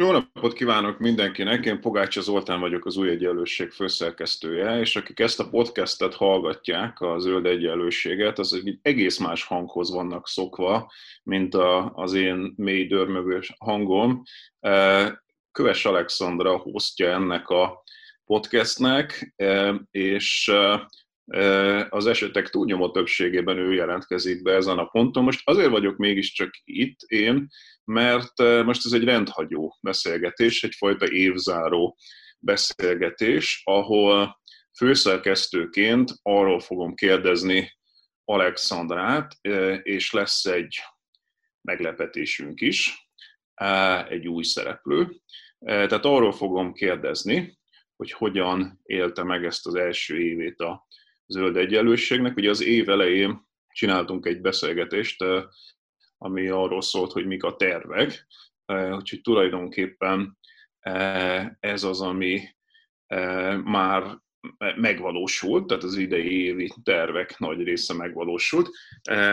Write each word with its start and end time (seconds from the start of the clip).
Jó 0.00 0.10
napot 0.10 0.52
kívánok 0.52 0.98
mindenkinek, 0.98 1.64
én 1.64 1.80
Pogácsa 1.80 2.20
Zoltán 2.20 2.60
vagyok, 2.60 2.86
az 2.86 2.96
Új 2.96 3.10
Egyenlőség 3.10 3.70
főszerkesztője, 3.70 4.78
és 4.78 4.96
akik 4.96 5.18
ezt 5.18 5.40
a 5.40 5.48
podcastet 5.48 6.14
hallgatják, 6.14 7.00
a 7.00 7.18
Zöld 7.18 7.46
Egyenlőséget, 7.46 8.38
az 8.38 8.52
egy 8.52 8.78
egész 8.82 9.18
más 9.18 9.44
hanghoz 9.44 9.90
vannak 9.90 10.28
szokva, 10.28 10.92
mint 11.22 11.54
a, 11.54 11.92
az 11.94 12.14
én 12.14 12.52
mély 12.56 12.86
dörmögős 12.86 13.54
hangom. 13.58 14.22
Köves 15.52 15.84
Alexandra 15.84 16.56
hostja 16.56 17.08
ennek 17.08 17.48
a 17.48 17.82
podcastnek, 18.24 19.34
és 19.90 20.52
az 21.88 22.06
esetek 22.06 22.48
túlnyomó 22.48 22.90
többségében 22.90 23.58
ő 23.58 23.72
jelentkezik 23.72 24.42
be 24.42 24.52
ezen 24.52 24.78
a 24.78 24.84
ponton. 24.84 25.24
Most 25.24 25.48
azért 25.48 25.70
vagyok 25.70 25.96
mégiscsak 25.96 26.50
itt 26.64 27.00
én, 27.00 27.48
mert 27.90 28.38
most 28.38 28.86
ez 28.86 28.92
egy 28.92 29.04
rendhagyó 29.04 29.78
beszélgetés, 29.80 30.62
egyfajta 30.62 31.10
évzáró 31.10 31.96
beszélgetés, 32.38 33.62
ahol 33.64 34.40
főszerkesztőként 34.76 36.12
arról 36.22 36.60
fogom 36.60 36.94
kérdezni 36.94 37.78
Alexandrát, 38.24 39.36
és 39.82 40.12
lesz 40.12 40.44
egy 40.44 40.78
meglepetésünk 41.60 42.60
is, 42.60 43.08
egy 44.08 44.28
új 44.28 44.42
szereplő. 44.42 45.20
Tehát 45.58 46.04
arról 46.04 46.32
fogom 46.32 46.72
kérdezni, 46.72 47.58
hogy 47.96 48.12
hogyan 48.12 48.80
élte 48.82 49.22
meg 49.22 49.44
ezt 49.44 49.66
az 49.66 49.74
első 49.74 50.20
évét 50.20 50.60
a 50.60 50.86
zöld 51.26 51.56
egyenlőségnek. 51.56 52.36
Ugye 52.36 52.50
az 52.50 52.62
év 52.62 52.88
elején 52.88 53.48
csináltunk 53.72 54.26
egy 54.26 54.40
beszélgetést, 54.40 55.24
ami 56.22 56.48
arról 56.48 56.82
szólt, 56.82 57.12
hogy 57.12 57.26
mik 57.26 57.42
a 57.42 57.56
tervek, 57.56 58.26
úgyhogy 58.66 59.20
tulajdonképpen 59.20 60.38
ez 61.60 61.84
az, 61.84 62.00
ami 62.00 62.40
már 63.64 64.18
megvalósult, 64.76 65.66
tehát 65.66 65.82
az 65.82 65.96
idei 65.96 66.44
évi 66.44 66.72
tervek 66.82 67.38
nagy 67.38 67.62
része 67.62 67.94
megvalósult. 67.94 68.68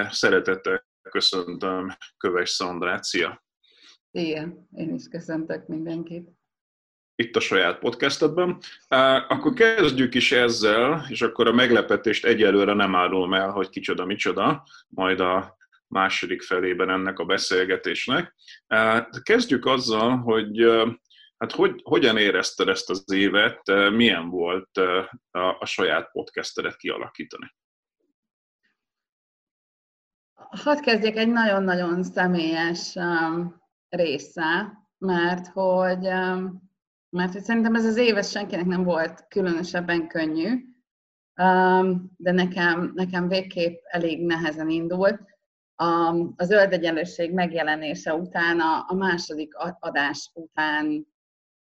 Szeretettel 0.09 0.85
köszöntöm 1.09 1.97
Köves 2.17 2.49
Szandrát, 2.49 3.03
szia! 3.03 3.45
Igen, 4.11 4.67
én 4.75 4.93
is 4.93 5.08
köszöntök 5.08 5.67
mindenkit 5.67 6.30
itt 7.15 7.35
a 7.35 7.39
saját 7.39 7.80
podcastedben. 7.80 8.58
Akkor 9.27 9.53
kezdjük 9.53 10.15
is 10.15 10.31
ezzel, 10.31 11.05
és 11.09 11.21
akkor 11.21 11.47
a 11.47 11.53
meglepetést 11.53 12.25
egyelőre 12.25 12.73
nem 12.73 12.95
árulom 12.95 13.33
el, 13.33 13.49
hogy 13.49 13.69
kicsoda, 13.69 14.05
micsoda, 14.05 14.63
majd 14.88 15.19
a 15.19 15.56
második 15.88 16.41
felében 16.41 16.89
ennek 16.89 17.19
a 17.19 17.25
beszélgetésnek. 17.25 18.35
Kezdjük 19.23 19.66
azzal, 19.66 20.17
hogy 20.17 20.61
hát 21.38 21.52
hogy, 21.52 21.81
hogyan 21.83 22.17
érezted 22.17 22.67
ezt 22.67 22.89
az 22.89 23.11
évet, 23.11 23.61
milyen 23.91 24.30
volt 24.30 24.77
a, 25.31 25.58
a 25.59 25.65
saját 25.65 26.11
podcastedet 26.11 26.75
kialakítani? 26.75 27.55
Hadd 30.33 30.81
kezdjek 30.81 31.15
egy 31.15 31.30
nagyon-nagyon 31.30 32.03
személyes 32.03 32.95
um, 32.95 33.61
része, 33.89 34.73
mert 34.97 35.47
hogy 35.47 36.08
um, 36.08 36.65
mert 37.09 37.33
hogy 37.33 37.41
szerintem 37.41 37.75
ez 37.75 37.85
az 37.85 37.98
éves 37.98 38.30
senkinek 38.30 38.65
nem 38.65 38.83
volt 38.83 39.25
különösebben 39.27 40.08
könnyű, 40.08 40.49
um, 41.42 42.11
de 42.17 42.31
nekem, 42.31 42.92
nekem 42.95 43.27
végképp 43.27 43.80
elég 43.83 44.25
nehezen 44.25 44.69
indult. 44.69 45.21
A, 45.80 46.10
a 46.36 46.43
zöld 46.43 46.73
egyenlőség 46.73 47.33
megjelenése 47.33 48.14
után, 48.14 48.60
a, 48.60 48.86
a 48.88 48.93
második 48.93 49.54
adás 49.80 50.32
után 50.33 51.08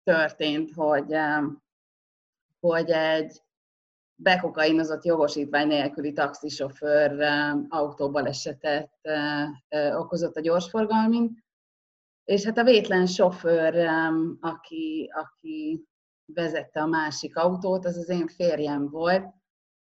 történt, 0.04 0.74
hogy, 0.74 1.16
hogy 2.60 2.90
egy 2.90 3.42
bekokainozott 4.16 5.06
jogosítvány 5.06 5.68
nélküli 5.68 6.14
taxisofőr 6.14 7.22
autóbalesetet 7.70 9.00
uh, 9.04 9.48
uh, 9.70 10.00
okozott 10.00 10.36
a 10.36 10.42
gyorsforgalmin, 10.42 11.44
és 12.26 12.44
hát 12.44 12.58
a 12.58 12.64
vétlen 12.64 13.06
sofőr, 13.06 13.88
aki, 14.40 15.12
aki 15.14 15.86
vezette 16.26 16.82
a 16.82 16.86
másik 16.86 17.38
autót, 17.38 17.86
az 17.86 17.98
az 17.98 18.10
én 18.10 18.28
férjem 18.28 18.90
volt, 18.90 19.34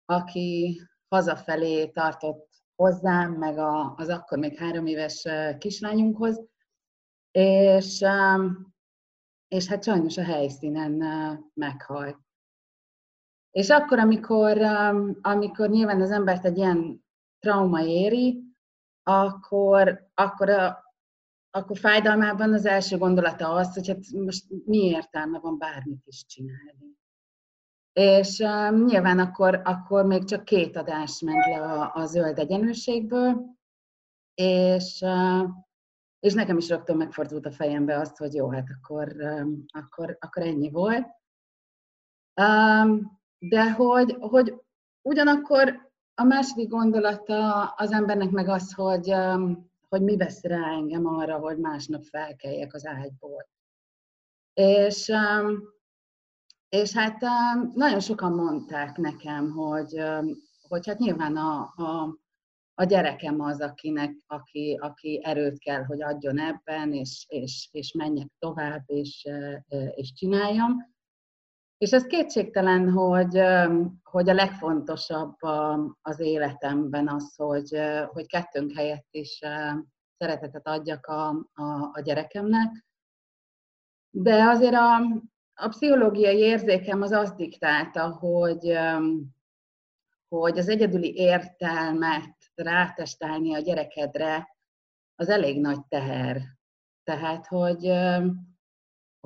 aki 0.06 0.82
hazafelé 1.08 1.88
tartott 1.88 2.49
hozzám, 2.80 3.32
meg 3.32 3.58
a, 3.58 3.94
az 3.96 4.10
akkor 4.10 4.38
még 4.38 4.58
három 4.58 4.86
éves 4.86 5.28
kislányunkhoz, 5.58 6.46
és, 7.32 8.06
és 9.48 9.68
hát 9.68 9.84
sajnos 9.84 10.18
a 10.18 10.24
helyszínen 10.24 10.92
meghalt. 11.54 12.18
És 13.52 13.70
akkor, 13.70 14.00
amikor, 14.00 14.58
amikor 15.22 15.70
nyilván 15.70 16.02
az 16.02 16.12
embert 16.12 16.46
egy 16.46 16.58
ilyen 16.58 17.06
trauma 17.40 17.82
éri, 17.82 18.44
akkor, 19.04 20.10
akkor 20.14 20.50
a, 20.50 20.84
akkor 21.50 21.78
fájdalmában 21.78 22.54
az 22.54 22.66
első 22.66 22.98
gondolata 22.98 23.50
az, 23.50 23.74
hogy 23.74 23.88
hát 23.88 24.12
most 24.12 24.46
mi 24.66 24.78
értelme 24.78 25.40
van 25.40 25.58
bármit 25.58 26.06
is 26.06 26.26
csinálni. 26.26 26.99
És 28.00 28.40
um, 28.40 28.86
nyilván 28.86 29.20
akkor, 29.20 29.62
akkor 29.64 30.06
még 30.06 30.24
csak 30.24 30.46
két 30.46 30.76
adás 30.76 31.22
ment 31.22 31.46
le 31.46 31.62
a, 31.62 31.92
a 31.96 32.06
zöld 32.06 32.40
egyenlőségből, 32.40 33.56
és, 34.34 35.02
uh, 35.02 35.50
és 36.20 36.34
nekem 36.34 36.58
is 36.58 36.70
rögtön 36.70 36.98
megfordult 36.98 37.46
a 37.46 37.52
fejembe 37.52 37.98
azt, 38.00 38.18
hogy 38.18 38.34
jó, 38.34 38.50
hát 38.50 38.68
akkor, 38.78 39.16
um, 39.18 39.66
akkor, 39.68 40.18
akkor 40.20 40.44
ennyi 40.44 40.70
volt. 40.70 41.08
Um, 42.42 43.20
de 43.38 43.72
hogy, 43.72 44.16
hogy 44.20 44.56
ugyanakkor 45.02 45.92
a 46.14 46.24
második 46.24 46.70
gondolata 46.70 47.66
az 47.66 47.92
embernek 47.92 48.30
meg 48.30 48.48
az, 48.48 48.74
hogy 48.74 49.14
hogy 49.90 50.02
mi 50.02 50.18
vesz 50.18 50.44
rá 50.44 50.72
engem 50.72 51.06
arra, 51.06 51.38
hogy 51.38 51.58
másnap 51.58 52.04
felkeljek 52.04 52.74
az 52.74 52.86
ágyból. 52.86 53.50
És, 54.54 55.12
és 56.70 56.94
hát 56.94 57.22
nagyon 57.74 58.00
sokan 58.00 58.34
mondták 58.34 58.98
nekem, 58.98 59.52
hogy, 59.52 60.04
hogy 60.68 60.88
hát 60.88 60.98
nyilván 60.98 61.38
a, 61.38 61.74
a, 61.76 62.18
a 62.74 62.84
gyerekem 62.84 63.42
az, 63.42 63.62
akinek, 63.62 64.16
aki, 64.28 64.78
aki 64.82 65.22
erőt 65.24 65.60
kell, 65.60 65.84
hogy 65.84 66.02
adjon 66.02 66.40
ebben, 66.40 66.94
és, 66.94 67.26
és, 67.28 67.70
és 67.72 67.94
menjek 67.94 68.28
tovább, 68.40 68.84
és, 68.86 69.28
és 69.96 70.14
csináljam. 70.14 70.98
És 71.78 71.92
ez 71.92 72.04
kétségtelen, 72.04 72.92
hogy, 72.92 73.42
hogy 74.04 74.30
a 74.30 74.34
legfontosabb 74.34 75.36
az 76.02 76.20
életemben 76.20 77.08
az, 77.08 77.36
hogy, 77.36 77.80
hogy 78.08 78.28
kettőnk 78.28 78.72
helyett 78.72 79.08
is 79.12 79.40
szeretetet 80.18 80.68
adjak 80.68 81.06
a, 81.06 81.28
a, 81.54 81.90
a 81.94 82.02
gyerekemnek. 82.04 82.86
De 84.10 84.44
azért 84.44 84.76
a, 84.76 85.00
a 85.60 85.68
pszichológiai 85.68 86.38
érzékem 86.38 87.02
az 87.02 87.12
azt 87.12 87.36
diktálta, 87.36 88.10
hogy, 88.10 88.78
hogy 90.28 90.58
az 90.58 90.70
egyedüli 90.70 91.14
értelmet 91.16 92.36
rátestálni 92.56 93.56
a 93.56 93.60
gyerekedre, 93.60 94.58
az 95.16 95.30
elég 95.30 95.62
nagy 95.62 95.86
teher. 95.88 96.42
Tehát, 97.04 97.48
hogy 97.48 97.92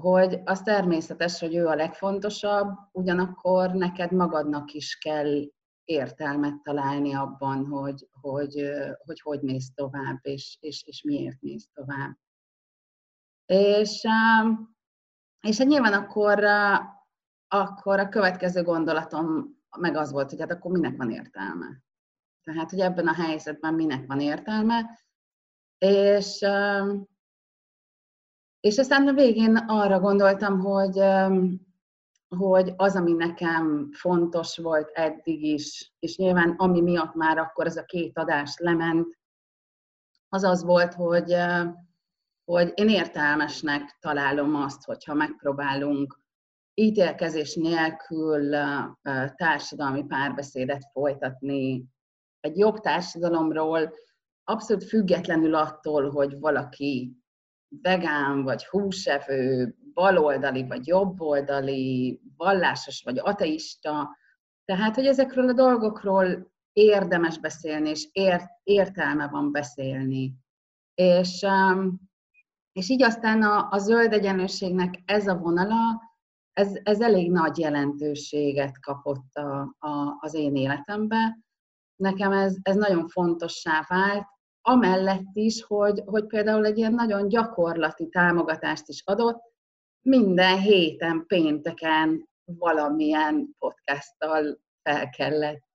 hogy 0.02 0.40
az 0.44 0.62
természetes, 0.62 1.40
hogy 1.40 1.56
ő 1.56 1.68
a 1.68 1.76
legfontosabb, 1.76 2.78
ugyanakkor 2.92 3.72
neked 3.72 4.12
magadnak 4.12 4.72
is 4.72 4.98
kell 4.98 5.42
értelmet 5.84 6.62
találni 6.64 7.14
abban, 7.14 7.66
hogy 7.66 8.08
hogy, 8.22 8.72
hogy, 8.98 9.22
hogy 9.22 9.42
mész 9.42 9.74
tovább, 9.74 10.20
és, 10.22 10.58
és, 10.60 10.84
és 10.86 11.02
miért 11.04 11.42
mész 11.42 11.70
tovább. 11.74 12.18
És, 13.46 14.06
és 15.48 15.58
hát 15.58 15.68
nyilván 15.68 15.94
akkor, 15.94 16.44
akkor 17.48 18.00
a 18.00 18.10
következő 18.10 18.64
gondolatom 18.64 19.58
meg 19.78 19.96
az 19.96 20.12
volt, 20.12 20.30
hogy 20.30 20.40
hát 20.40 20.52
akkor 20.52 20.72
minek 20.72 20.98
van 20.98 21.12
értelme. 21.12 21.82
Tehát, 22.44 22.70
hogy 22.70 22.80
ebben 22.80 23.08
a 23.08 23.14
helyzetben 23.14 23.74
minek 23.74 24.06
van 24.08 24.20
értelme. 24.20 25.00
És, 25.78 26.46
és 28.60 28.78
aztán 28.78 29.08
a 29.08 29.14
végén 29.14 29.56
arra 29.56 30.00
gondoltam, 30.00 30.60
hogy, 30.60 31.04
hogy 32.28 32.74
az, 32.76 32.96
ami 32.96 33.12
nekem 33.12 33.90
fontos 33.92 34.58
volt 34.58 34.90
eddig 34.94 35.44
is, 35.44 35.94
és 36.00 36.18
nyilván 36.18 36.50
ami 36.58 36.82
miatt 36.82 37.14
már 37.14 37.38
akkor 37.38 37.66
ez 37.66 37.78
a 37.78 37.86
két 37.86 38.18
adás 38.18 38.58
lement, 38.58 39.18
az 40.30 40.44
az 40.44 40.64
volt, 40.64 40.94
hogy, 40.94 41.36
hogy 42.46 42.72
én 42.76 42.90
értelmesnek 42.90 43.98
találom 44.00 44.56
azt, 44.56 44.84
hogyha 44.84 45.14
megpróbálunk 45.14 46.22
ítélkezés 46.74 47.56
nélkül 47.56 48.56
társadalmi 49.36 50.06
párbeszédet 50.06 50.84
folytatni 50.92 51.86
egy 52.40 52.58
jobb 52.58 52.80
társadalomról, 52.80 53.94
abszolút 54.44 54.84
függetlenül 54.84 55.56
attól, 55.56 56.10
hogy 56.10 56.40
valaki 56.40 57.18
vegán, 57.82 58.44
vagy 58.44 58.66
húsevő, 58.66 59.76
baloldali, 59.94 60.68
vagy 60.68 60.88
jobboldali, 60.88 62.22
vallásos, 62.38 63.04
vagy 63.04 63.20
ateista. 63.20 64.18
Tehát, 64.66 64.96
hogy 64.96 65.06
ezekről 65.06 65.50
a 65.50 65.54
dolgokról 65.54 66.52
érdemes 66.74 67.40
beszélni, 67.40 67.90
és 67.90 68.08
ért, 68.12 68.50
értelme 68.64 69.28
van 69.28 69.52
beszélni. 69.52 70.36
És, 70.94 71.42
um, 71.42 72.12
és 72.74 72.90
így 72.90 73.04
aztán 73.04 73.42
a, 73.42 73.68
a 73.72 73.78
zöld 73.78 74.14
egyenlőségnek 74.14 75.02
ez 75.06 75.28
a 75.28 75.38
vonala, 75.38 76.02
ez, 76.54 76.80
ez 76.84 77.02
elég 77.02 77.32
nagy 77.32 77.58
jelentőséget 77.58 78.80
kapott 78.80 79.34
a, 79.34 79.76
a, 79.80 80.18
az 80.20 80.34
én 80.34 80.56
életembe. 80.56 81.38
Nekem 81.96 82.32
ez, 82.32 82.56
ez 82.62 82.76
nagyon 82.76 83.08
fontossá 83.08 83.86
vált, 83.88 84.28
amellett 84.62 85.30
is, 85.34 85.64
hogy, 85.64 86.02
hogy 86.06 86.26
például 86.26 86.66
egy 86.66 86.78
ilyen 86.78 86.94
nagyon 86.94 87.28
gyakorlati 87.28 88.10
támogatást 88.10 88.88
is 88.88 89.02
adott, 89.06 89.42
minden 90.02 90.60
héten, 90.60 91.24
pénteken 91.28 92.30
valamilyen 92.46 93.56
podcasttal 93.60 94.60
fel 94.82 95.10
kellett, 95.10 95.68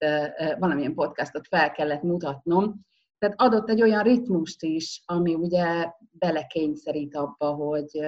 valamilyen 0.58 0.94
podcastot 0.94 1.46
fel 1.46 1.72
kellett 1.72 2.02
mutatnom. 2.02 2.86
Tehát 3.18 3.40
adott 3.40 3.68
egy 3.68 3.82
olyan 3.82 4.02
ritmust 4.02 4.62
is, 4.62 5.02
ami 5.04 5.34
ugye 5.34 5.92
belekényszerít 6.10 7.16
abba, 7.16 7.52
hogy, 7.52 8.00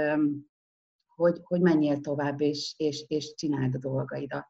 hogy, 1.15 1.41
hogy 1.43 1.61
menjél 1.61 2.01
tovább, 2.01 2.41
és, 2.41 2.75
és, 2.77 3.05
és 3.09 3.35
csináld 3.35 3.75
a 3.75 3.79
dolgaidat. 3.79 4.47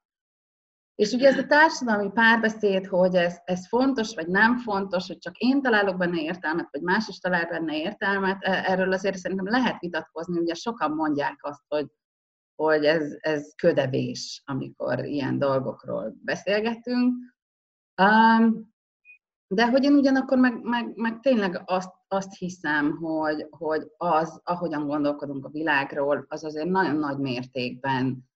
És 1.01 1.13
ugye 1.13 1.29
ez 1.29 1.39
a 1.39 1.47
társadalmi 1.47 2.11
párbeszéd, 2.11 2.87
hogy 2.87 3.15
ez, 3.15 3.39
ez 3.45 3.69
fontos 3.69 4.15
vagy 4.15 4.27
nem 4.29 4.59
fontos, 4.59 5.07
hogy 5.07 5.19
csak 5.19 5.37
én 5.39 5.63
találok 5.63 5.97
benne 5.97 6.21
értelmet, 6.21 6.69
vagy 6.71 6.83
más 6.83 7.09
is 7.09 7.19
talál 7.19 7.47
benne 7.47 7.77
értelmet, 7.77 8.39
e, 8.41 8.63
erről 8.67 8.93
azért 8.93 9.17
szerintem 9.17 9.47
lehet 9.47 9.81
vitatkozni, 9.81 10.39
ugye 10.39 10.55
sokan 10.55 10.91
mondják 10.91 11.39
azt, 11.41 11.63
hogy, 11.69 11.87
hogy 12.55 12.85
ez, 12.85 13.17
ez 13.19 13.55
ködevés, 13.57 14.43
amikor 14.45 15.05
ilyen 15.05 15.39
dolgokról 15.39 16.15
beszélgetünk. 16.25 17.15
Um, 18.03 18.75
de 19.55 19.71
hogy 19.71 19.85
én 19.85 19.95
ugyanakkor 19.95 20.39
meg, 20.39 20.63
meg, 20.63 20.97
meg 20.97 21.21
tényleg 21.21 21.63
azt, 21.65 21.91
azt 22.09 22.39
hiszem, 22.39 22.97
hogy, 22.97 23.47
hogy 23.51 23.91
az, 23.97 24.41
ahogyan 24.45 24.87
gondolkodunk 24.87 25.45
a 25.45 25.49
világról, 25.49 26.25
az 26.29 26.45
azért 26.45 26.69
nagyon 26.69 26.97
nagy 26.97 27.19
mértékben 27.19 28.31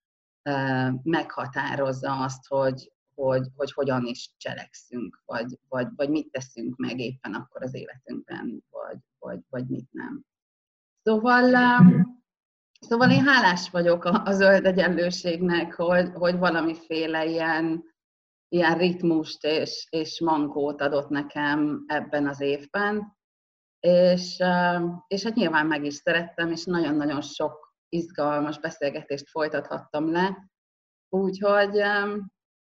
meghatározza 1.03 2.23
azt, 2.23 2.47
hogy, 2.47 2.93
hogy, 3.15 3.47
hogy 3.57 3.73
hogyan 3.73 4.07
is 4.07 4.35
cselekszünk, 4.37 5.23
vagy, 5.25 5.59
vagy, 5.69 5.87
vagy 5.97 6.11
mit 6.11 6.31
teszünk 6.31 6.77
meg 6.77 6.99
éppen 6.99 7.35
akkor 7.35 7.63
az 7.63 7.75
életünkben, 7.75 8.65
vagy, 8.71 8.99
vagy, 9.19 9.41
vagy 9.49 9.67
mit 9.67 9.89
nem. 9.93 10.25
Szóval, 11.03 11.51
szóval 12.81 13.11
én 13.11 13.25
hálás 13.25 13.71
vagyok 13.71 14.05
a, 14.05 14.23
a 14.25 14.33
zöld 14.33 14.67
egyenlőségnek, 14.67 15.75
hogy, 15.75 16.11
hogy 16.15 16.39
valamiféle 16.39 17.27
ilyen, 17.27 17.94
ilyen 18.55 18.79
ritmust 18.79 19.45
és, 19.45 19.87
és 19.91 20.21
mankót 20.21 20.81
adott 20.81 21.09
nekem 21.09 21.85
ebben 21.87 22.29
az 22.29 22.41
évben, 22.41 23.17
és, 23.81 24.37
és 25.07 25.23
hát 25.23 25.35
nyilván 25.35 25.67
meg 25.67 25.85
is 25.85 25.95
szerettem, 25.95 26.51
és 26.51 26.65
nagyon-nagyon 26.65 27.21
sok 27.21 27.75
izgalmas 27.89 28.59
beszélgetést 28.59 29.29
folytathattam 29.29 30.13
le. 30.13 30.51
Úgyhogy, 31.09 31.81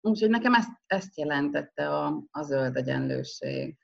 úgyhogy 0.01 0.31
nekem 0.31 0.55
ezt, 0.55 0.71
ezt 0.87 1.19
jelentette 1.19 1.89
a, 1.89 2.23
a 2.31 2.43
zöld 2.43 2.77
egyenlőség. 2.77 3.77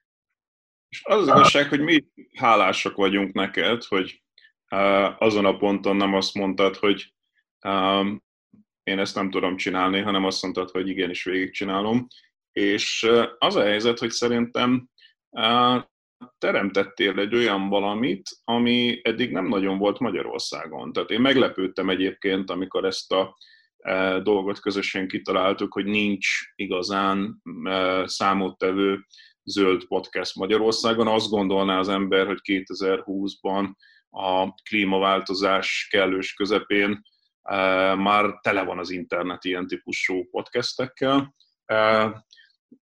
És 0.88 1.04
az 1.04 1.20
az 1.20 1.26
igazság, 1.26 1.68
hogy 1.68 1.80
mi 1.80 2.04
hálásak 2.34 2.96
vagyunk 2.96 3.32
neked, 3.32 3.82
hogy 3.82 4.22
azon 5.18 5.44
a 5.44 5.56
ponton 5.56 5.96
nem 5.96 6.14
azt 6.14 6.34
mondtad, 6.34 6.76
hogy 6.76 7.14
én 8.88 8.98
ezt 8.98 9.14
nem 9.14 9.30
tudom 9.30 9.56
csinálni, 9.56 10.00
hanem 10.00 10.24
azt 10.24 10.42
mondtad, 10.42 10.70
hogy 10.70 10.88
igenis 10.88 11.24
végigcsinálom. 11.24 12.06
És 12.52 13.10
az 13.38 13.56
a 13.56 13.62
helyzet, 13.62 13.98
hogy 13.98 14.10
szerintem 14.10 14.88
teremtettél 16.38 17.18
egy 17.18 17.34
olyan 17.34 17.68
valamit, 17.68 18.28
ami 18.44 19.00
eddig 19.02 19.30
nem 19.30 19.46
nagyon 19.46 19.78
volt 19.78 19.98
Magyarországon. 19.98 20.92
Tehát 20.92 21.10
én 21.10 21.20
meglepődtem 21.20 21.90
egyébként, 21.90 22.50
amikor 22.50 22.84
ezt 22.84 23.12
a 23.12 23.36
dolgot 24.22 24.60
közösen 24.60 25.08
kitaláltuk, 25.08 25.72
hogy 25.72 25.84
nincs 25.84 26.26
igazán 26.54 27.42
számottevő 28.04 29.06
zöld 29.44 29.86
podcast 29.86 30.34
Magyarországon. 30.34 31.06
Azt 31.06 31.30
gondolná 31.30 31.78
az 31.78 31.88
ember, 31.88 32.26
hogy 32.26 32.40
2020-ban 32.44 33.70
a 34.10 34.52
klímaváltozás 34.68 35.88
kellős 35.90 36.34
közepén 36.34 37.02
már 37.96 38.38
tele 38.40 38.62
van 38.62 38.78
az 38.78 38.90
internet 38.90 39.44
ilyen 39.44 39.66
típusú 39.66 40.28
podcastekkel 40.30 41.34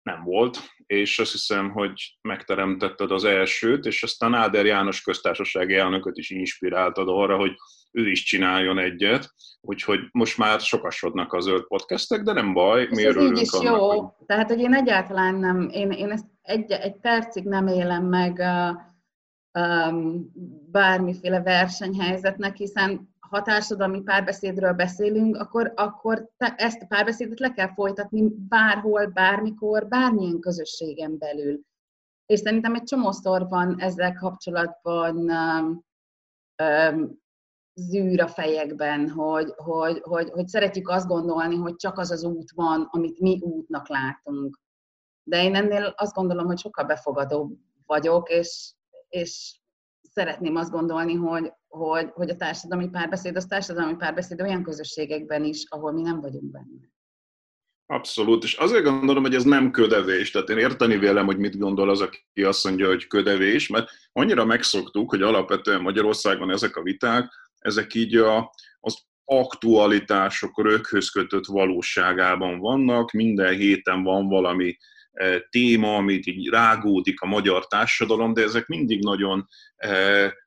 nem 0.03 0.23
volt, 0.25 0.59
és 0.87 1.19
azt 1.19 1.33
hiszem, 1.33 1.71
hogy 1.71 2.19
megteremtetted 2.21 3.11
az 3.11 3.25
elsőt, 3.25 3.85
és 3.85 4.03
aztán 4.03 4.35
Áder 4.35 4.65
János 4.65 5.03
köztársasági 5.03 5.75
elnököt 5.75 6.17
is 6.17 6.31
inspiráltad 6.31 7.09
arra, 7.09 7.37
hogy 7.37 7.55
ő 7.93 8.11
is 8.11 8.23
csináljon 8.23 8.79
egyet, 8.79 9.31
úgyhogy 9.61 10.01
most 10.13 10.39
már 10.39 10.61
sokasodnak 10.61 11.33
a 11.33 11.41
zöld 11.41 11.67
podcastek, 11.67 12.23
de 12.23 12.33
nem 12.33 12.53
baj, 12.53 12.87
mi 12.91 13.05
örülünk 13.05 13.41
is 13.41 13.51
annak, 13.51 13.79
jó. 13.79 13.89
Hogy... 13.89 14.27
Tehát, 14.27 14.49
hogy 14.49 14.61
én 14.61 14.75
egyáltalán 14.75 15.35
nem, 15.35 15.69
én, 15.73 15.91
én 15.91 16.11
ezt 16.11 16.27
egy, 16.43 16.71
egy 16.71 17.01
percig 17.01 17.45
nem 17.45 17.67
élem 17.67 18.05
meg 18.05 18.33
uh, 18.39 18.77
um, 19.63 20.33
bármiféle 20.71 21.43
versenyhelyzetnek, 21.43 22.57
hiszen 22.57 23.16
ha 23.31 23.43
társadalmi 23.43 24.03
párbeszédről 24.03 24.73
beszélünk, 24.73 25.37
akkor, 25.37 25.73
akkor 25.77 26.29
ezt 26.37 26.83
a 26.83 26.87
párbeszédet 26.87 27.41
le 27.41 27.53
kell 27.53 27.73
folytatni 27.75 28.23
bárhol, 28.49 29.07
bármikor, 29.07 29.89
bármilyen 29.89 30.41
közösségen 30.41 31.19
belül. 31.19 31.61
És 32.27 32.39
szerintem 32.39 32.75
egy 32.75 32.83
csomószor 32.83 33.49
van 33.49 33.81
ezzel 33.81 34.15
kapcsolatban 34.15 35.17
um, 35.17 35.85
um, 36.63 37.25
zűr 37.75 38.21
a 38.21 38.29
fejekben, 38.29 39.11
hogy, 39.11 39.53
hogy, 39.57 40.01
hogy, 40.03 40.31
hogy 40.31 40.49
szeretjük 40.49 40.89
azt 40.89 41.07
gondolni, 41.07 41.57
hogy 41.57 41.77
csak 41.77 41.99
az 41.99 42.11
az 42.11 42.25
út 42.25 42.51
van, 42.55 42.89
amit 42.91 43.21
mi 43.21 43.39
útnak 43.43 43.89
látunk. 43.89 44.61
De 45.23 45.43
én 45.43 45.55
ennél 45.55 45.95
azt 45.97 46.15
gondolom, 46.15 46.47
hogy 46.47 46.59
sokkal 46.59 46.85
befogadóbb 46.85 47.59
vagyok, 47.87 48.29
és, 48.29 48.75
és 49.09 49.61
szeretném 50.17 50.57
azt 50.57 50.71
gondolni, 50.71 51.15
hogy, 51.15 51.53
hogy, 51.69 52.09
hogy 52.13 52.31
a 52.31 52.37
társadalmi 52.37 52.89
párbeszéd, 52.89 53.37
az 53.37 53.45
társadalmi 53.45 53.97
párbeszéd 53.97 54.41
olyan 54.41 54.63
közösségekben 54.63 55.45
is, 55.45 55.65
ahol 55.69 55.93
mi 55.93 56.03
nem 56.03 56.21
vagyunk 56.21 56.51
benne. 56.51 56.95
Abszolút, 57.87 58.45
és 58.45 58.55
azért 58.55 58.85
gondolom, 58.85 59.23
hogy 59.23 59.35
ez 59.35 59.45
nem 59.45 59.71
ködevés, 59.71 60.31
tehát 60.31 60.49
én 60.49 60.59
érteni 60.59 60.99
vélem, 60.99 61.27
hogy 61.27 61.39
mit 61.39 61.59
gondol 61.59 61.91
az, 61.91 62.01
aki 62.01 62.43
azt 62.43 62.65
mondja, 62.65 62.87
hogy 62.87 63.07
ködevés, 63.07 63.69
mert 63.69 63.91
annyira 64.13 64.45
megszoktuk, 64.45 65.11
hogy 65.11 65.23
alapvetően 65.23 65.81
Magyarországon 65.81 66.51
ezek 66.51 66.77
a 66.77 66.83
viták, 66.83 67.33
ezek 67.59 67.95
így 67.95 68.17
a, 68.17 68.53
az 68.81 68.99
aktualitások 69.25 70.63
röghöz 70.63 71.09
kötött 71.09 71.47
valóságában 71.47 72.59
vannak, 72.59 73.11
minden 73.11 73.55
héten 73.55 74.03
van 74.03 74.29
valami 74.29 74.77
téma, 75.51 75.97
amit 75.97 76.27
így 76.27 76.49
rágódik 76.49 77.21
a 77.21 77.27
magyar 77.27 77.67
társadalom, 77.67 78.35
de 78.35 78.43
ezek 78.43 78.67
mindig 78.67 79.03
nagyon 79.03 79.47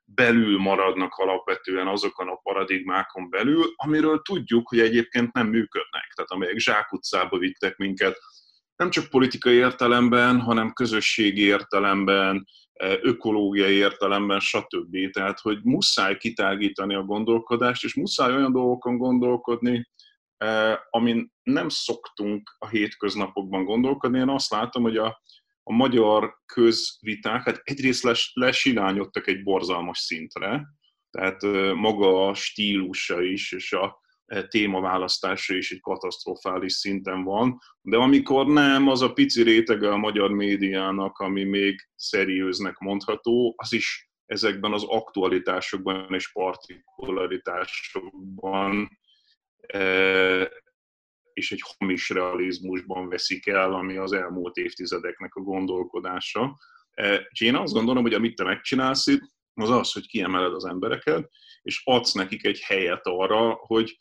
belül 0.04 0.58
maradnak 0.58 1.14
alapvetően 1.14 1.86
azokon 1.86 2.28
a 2.28 2.40
paradigmákon 2.42 3.30
belül, 3.30 3.64
amiről 3.76 4.20
tudjuk, 4.22 4.68
hogy 4.68 4.80
egyébként 4.80 5.32
nem 5.32 5.46
működnek, 5.46 6.12
tehát 6.14 6.30
amelyek 6.30 6.58
zsákutcába 6.58 7.38
vittek 7.38 7.76
minket, 7.76 8.18
nem 8.76 8.90
csak 8.90 9.08
politikai 9.08 9.54
értelemben, 9.54 10.40
hanem 10.40 10.72
közösségi 10.72 11.42
értelemben, 11.42 12.46
ökológiai 13.02 13.74
értelemben, 13.74 14.40
stb. 14.40 15.10
Tehát, 15.12 15.40
hogy 15.40 15.58
muszáj 15.62 16.16
kitágítani 16.16 16.94
a 16.94 17.02
gondolkodást, 17.02 17.84
és 17.84 17.94
muszáj 17.94 18.34
olyan 18.34 18.52
dolgokon 18.52 18.96
gondolkodni, 18.96 19.88
amin 20.90 21.32
nem 21.42 21.68
szoktunk 21.68 22.56
a 22.58 22.68
hétköznapokban 22.68 23.64
gondolkodni. 23.64 24.18
Én 24.18 24.28
azt 24.28 24.50
látom, 24.50 24.82
hogy 24.82 24.96
a, 24.96 25.22
a 25.62 25.72
magyar 25.72 26.34
közviták, 26.46 27.44
hát 27.44 27.60
egyrészt 27.62 28.02
les, 28.02 28.30
lesilányodtak 28.34 29.26
egy 29.26 29.42
borzalmas 29.42 29.98
szintre, 29.98 30.66
tehát 31.10 31.42
maga 31.74 32.28
a 32.28 32.34
stílusa 32.34 33.22
is, 33.22 33.52
és 33.52 33.72
a, 33.72 34.00
témaválasztása 34.48 35.54
is 35.54 35.70
egy 35.70 35.80
katasztrofális 35.80 36.72
szinten 36.72 37.24
van, 37.24 37.58
de 37.80 37.96
amikor 37.96 38.46
nem, 38.46 38.88
az 38.88 39.02
a 39.02 39.12
pici 39.12 39.42
rétege 39.42 39.90
a 39.90 39.96
magyar 39.96 40.30
médiának, 40.30 41.18
ami 41.18 41.44
még 41.44 41.88
szeriőznek 41.94 42.78
mondható, 42.78 43.54
az 43.56 43.72
is 43.72 44.08
ezekben 44.26 44.72
az 44.72 44.84
aktualitásokban 44.84 46.14
és 46.14 46.32
partikularitásokban 46.32 48.98
és 51.32 51.52
egy 51.52 51.62
hamis 51.78 52.08
realizmusban 52.08 53.08
veszik 53.08 53.46
el, 53.46 53.72
ami 53.72 53.96
az 53.96 54.12
elmúlt 54.12 54.56
évtizedeknek 54.56 55.34
a 55.34 55.40
gondolkodása. 55.40 56.58
És 57.28 57.40
én 57.40 57.56
azt 57.56 57.72
gondolom, 57.72 58.02
hogy 58.02 58.14
amit 58.14 58.36
te 58.36 58.44
megcsinálsz 58.44 59.06
itt, 59.06 59.38
az 59.54 59.70
az, 59.70 59.92
hogy 59.92 60.06
kiemeled 60.06 60.52
az 60.52 60.64
embereket, 60.64 61.30
és 61.62 61.82
adsz 61.84 62.12
nekik 62.12 62.44
egy 62.44 62.60
helyet 62.60 63.06
arra, 63.06 63.52
hogy, 63.52 63.96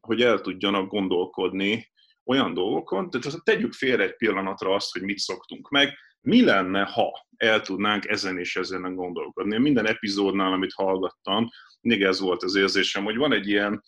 hogy 0.00 0.22
el 0.22 0.40
tudjanak 0.40 0.88
gondolkodni 0.88 1.90
olyan 2.24 2.54
dolgokon, 2.54 3.10
tehát 3.10 3.44
tegyük 3.44 3.72
félre 3.72 4.02
egy 4.02 4.16
pillanatra 4.16 4.74
azt, 4.74 4.92
hogy 4.92 5.02
mit 5.02 5.18
szoktunk 5.18 5.68
meg, 5.68 5.94
mi 6.20 6.44
lenne, 6.44 6.82
ha 6.82 7.26
el 7.36 7.60
tudnánk 7.60 8.06
ezen 8.06 8.38
és 8.38 8.56
ezen 8.56 8.94
gondolkodni. 8.94 9.58
Minden 9.58 9.86
epizódnál, 9.86 10.52
amit 10.52 10.72
hallgattam, 10.72 11.48
mindig 11.80 12.04
ez 12.04 12.20
volt 12.20 12.42
az 12.42 12.54
érzésem, 12.54 13.04
hogy 13.04 13.16
van 13.16 13.32
egy 13.32 13.48
ilyen 13.48 13.82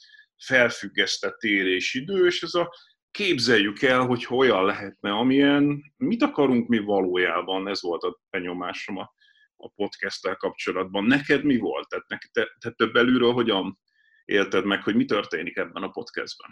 felfüggesztett 0.46 1.42
idő, 1.42 2.26
és 2.26 2.42
ez 2.42 2.54
a 2.54 2.70
képzeljük 3.10 3.82
el, 3.82 4.00
hogy 4.00 4.26
olyan 4.30 4.64
lehetne, 4.64 5.10
amilyen, 5.10 5.82
mit 5.96 6.22
akarunk 6.22 6.68
mi 6.68 6.78
valójában, 6.78 7.68
ez 7.68 7.82
volt 7.82 8.02
a 8.02 8.20
benyomásom 8.30 8.96
a, 8.96 9.14
a 9.56 9.68
podcasttel 9.68 10.36
kapcsolatban. 10.36 11.04
Neked 11.04 11.44
mi 11.44 11.56
volt? 11.56 11.88
Tehát 11.88 12.08
neked, 12.08 12.30
te, 12.32 12.46
te 12.60 12.70
több 12.70 12.92
belülről 12.92 13.32
hogyan 13.32 13.78
élted 14.24 14.64
meg, 14.64 14.82
hogy 14.82 14.94
mi 14.94 15.04
történik 15.04 15.56
ebben 15.56 15.82
a 15.82 15.88
podcastben? 15.88 16.50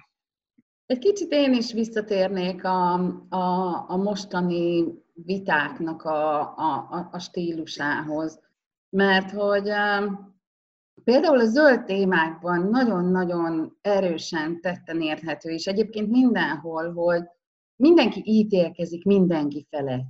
Egy 0.87 0.99
kicsit 0.99 1.33
én 1.33 1.53
is 1.53 1.73
visszatérnék 1.73 2.65
a, 2.65 2.93
a, 3.29 3.85
a 3.91 3.97
mostani 3.97 4.85
vitáknak 5.15 6.03
a, 6.03 6.41
a, 6.57 7.09
a 7.13 7.19
stílusához, 7.19 8.41
mert 8.89 9.31
hogy 9.31 9.69
például 11.05 11.41
a 11.41 11.47
zöld 11.47 11.85
témákban 11.85 12.69
nagyon-nagyon 12.69 13.79
erősen 13.81 14.61
tetten 14.61 15.01
érthető, 15.01 15.51
és 15.51 15.67
egyébként 15.67 16.11
mindenhol, 16.11 16.93
hogy 16.93 17.23
mindenki 17.77 18.23
ítélkezik 18.25 19.05
mindenki 19.05 19.67
felett. 19.71 20.07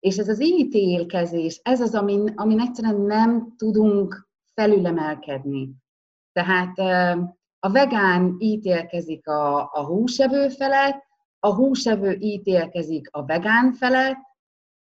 És 0.00 0.16
ez 0.16 0.28
az 0.28 0.42
ítélkezés, 0.42 1.60
ez 1.62 1.80
az, 1.80 1.94
amin, 1.94 2.32
amin 2.36 2.60
egyszerűen 2.60 3.00
nem 3.00 3.54
tudunk 3.56 4.28
felülemelkedni. 4.54 5.70
Tehát 6.32 6.78
a 7.58 7.70
vegán 7.70 8.36
ítélkezik 8.38 9.28
a, 9.28 9.70
a 9.72 9.84
húsevő 9.84 10.48
felett, 10.48 11.06
a 11.38 11.54
húsevő 11.54 12.16
ítélkezik 12.20 13.08
a 13.10 13.24
vegán 13.24 13.72
felett, 13.72 14.18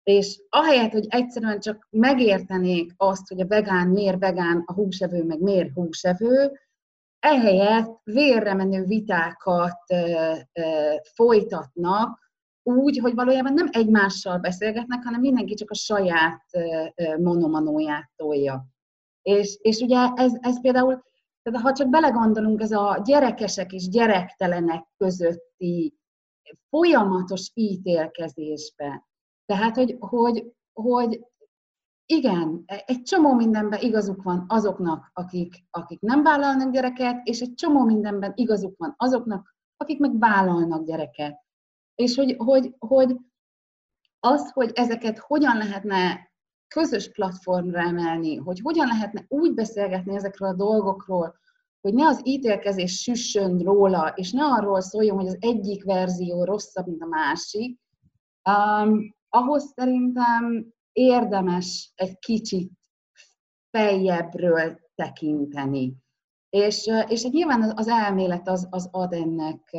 és 0.04 0.42
ahelyett, 0.48 0.92
hogy 0.92 1.06
egyszerűen 1.08 1.60
csak 1.60 1.86
megértenék 1.90 2.92
azt, 2.96 3.28
hogy 3.28 3.40
a 3.40 3.46
vegán 3.46 3.88
miért 3.88 4.18
vegán, 4.18 4.62
a 4.66 4.72
húsevő 4.72 5.24
meg 5.24 5.40
miért 5.40 5.72
húsevő, 5.74 6.52
ehelyett 7.18 8.00
vérre 8.04 8.54
menő 8.54 8.84
vitákat 8.84 9.76
ö, 9.88 10.32
ö, 10.52 10.94
folytatnak, 11.14 12.22
úgy, 12.62 12.98
hogy 12.98 13.14
valójában 13.14 13.52
nem 13.52 13.68
egymással 13.70 14.38
beszélgetnek, 14.38 15.02
hanem 15.04 15.20
mindenki 15.20 15.54
csak 15.54 15.70
a 15.70 15.74
saját 15.74 16.44
monomanóját 17.18 18.10
tolja. 18.16 18.66
És, 19.22 19.58
és 19.60 19.78
ugye 19.78 20.08
ez, 20.14 20.32
ez 20.40 20.60
például, 20.60 21.02
tehát 21.42 21.60
ha 21.60 21.72
csak 21.72 21.88
belegondolunk, 21.88 22.60
ez 22.60 22.70
a 22.72 23.00
gyerekesek 23.04 23.72
és 23.72 23.88
gyerektelenek 23.88 24.84
közötti 24.96 25.94
folyamatos 26.68 27.50
ítélkezésbe, 27.54 29.06
tehát, 29.46 29.76
hogy, 29.76 29.96
hogy, 29.98 30.52
hogy 30.72 31.24
igen, 32.06 32.64
egy 32.66 33.02
csomó 33.02 33.34
mindenben 33.34 33.80
igazuk 33.80 34.22
van 34.22 34.44
azoknak, 34.48 35.10
akik, 35.12 35.54
akik 35.70 36.00
nem 36.00 36.22
vállalnak 36.22 36.72
gyereket, 36.72 37.26
és 37.26 37.40
egy 37.40 37.54
csomó 37.54 37.84
mindenben 37.84 38.32
igazuk 38.34 38.78
van 38.78 38.94
azoknak, 38.96 39.54
akik 39.76 39.98
meg 39.98 40.18
vállalnak 40.18 40.84
gyereket. 40.84 41.38
És 41.94 42.16
hogy, 42.16 42.34
hogy, 42.38 42.74
hogy 42.78 43.16
az, 44.20 44.50
hogy 44.52 44.70
ezeket 44.74 45.18
hogyan 45.18 45.56
lehetne 45.56 46.32
közös 46.68 47.10
platformra 47.10 47.80
emelni, 47.80 48.36
hogy 48.36 48.60
hogyan 48.60 48.86
lehetne 48.86 49.24
úgy 49.28 49.54
beszélgetni 49.54 50.14
ezekről 50.14 50.48
a 50.48 50.54
dolgokról, 50.54 51.34
hogy 51.80 51.94
ne 51.94 52.06
az 52.06 52.20
ítélkezés 52.24 53.02
süssön 53.02 53.58
róla, 53.58 54.12
és 54.16 54.32
ne 54.32 54.44
arról 54.44 54.80
szóljon, 54.80 55.16
hogy 55.16 55.26
az 55.26 55.36
egyik 55.40 55.84
verzió 55.84 56.44
rosszabb, 56.44 56.86
mint 56.86 57.02
a 57.02 57.06
másik, 57.06 57.80
um, 58.50 59.14
ahhoz 59.34 59.72
szerintem 59.76 60.66
érdemes 60.92 61.92
egy 61.94 62.18
kicsit 62.18 62.72
fejjebbről 63.70 64.80
tekinteni. 64.94 65.96
És, 66.48 66.90
és 67.08 67.22
nyilván 67.22 67.72
az 67.76 67.88
elmélet 67.88 68.48
az, 68.48 68.68
az 68.70 68.88
ad 68.92 69.12
ennek 69.12 69.76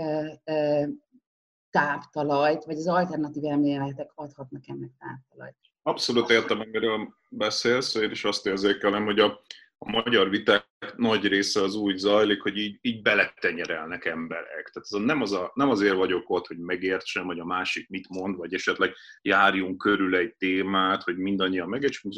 táptalajt, 1.69 2.63
vagy 2.63 2.77
az 2.77 2.87
alternatív 2.87 3.45
elméletek 3.45 4.11
adhatnak 4.15 4.67
ennek 4.67 4.91
táptalajt. 4.99 5.55
Abszolút 5.81 6.29
értem, 6.29 6.59
amiről 6.59 7.13
beszélsz, 7.29 7.95
én 7.95 8.11
is 8.11 8.25
azt 8.25 8.45
érzékelem, 8.45 9.05
hogy 9.05 9.19
a, 9.19 9.41
a 9.77 9.91
magyar 9.91 10.29
viták 10.29 10.67
nagy 10.95 11.27
része 11.27 11.61
az 11.61 11.75
úgy 11.75 11.97
zajlik, 11.97 12.41
hogy 12.41 12.57
így, 12.57 12.77
így 12.81 13.01
beletenyerelnek 13.01 14.05
emberek. 14.05 14.69
Tehát 14.73 14.87
az 14.89 14.89
nem, 14.89 15.21
az 15.21 15.31
a, 15.31 15.51
nem 15.53 15.69
azért 15.69 15.95
vagyok 15.95 16.29
ott, 16.29 16.47
hogy 16.47 16.57
megértsem, 16.57 17.25
hogy 17.25 17.39
a 17.39 17.45
másik 17.45 17.89
mit 17.89 18.09
mond, 18.09 18.35
vagy 18.35 18.53
esetleg 18.53 18.93
járjunk 19.21 19.77
körül 19.77 20.15
egy 20.15 20.35
témát, 20.35 21.03
hogy 21.03 21.17
mindannyian 21.17 21.69
megértsünk, 21.69 22.13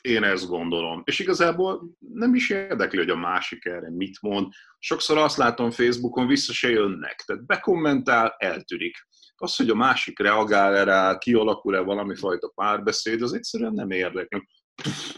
én 0.00 0.22
ezt 0.22 0.48
gondolom. 0.48 1.02
És 1.04 1.18
igazából 1.18 1.90
nem 1.98 2.34
is 2.34 2.50
érdekli, 2.50 2.98
hogy 2.98 3.10
a 3.10 3.16
másik 3.16 3.64
erre 3.64 3.90
mit 3.90 4.20
mond. 4.20 4.52
Sokszor 4.78 5.18
azt 5.18 5.36
látom 5.36 5.70
Facebookon, 5.70 6.26
vissza 6.26 6.52
se 6.52 6.68
jönnek. 6.68 7.22
Tehát 7.26 7.46
bekommentál, 7.46 8.34
eltűnik. 8.38 8.96
Az, 9.36 9.56
hogy 9.56 9.70
a 9.70 9.74
másik 9.74 10.18
reagál 10.18 10.84
rá, 10.84 11.18
kialakul-e 11.18 11.80
valami 11.80 12.16
fajta 12.16 12.52
párbeszéd, 12.54 13.22
az 13.22 13.32
egyszerűen 13.32 13.72
nem 13.72 13.90
érdekel. 13.90 14.46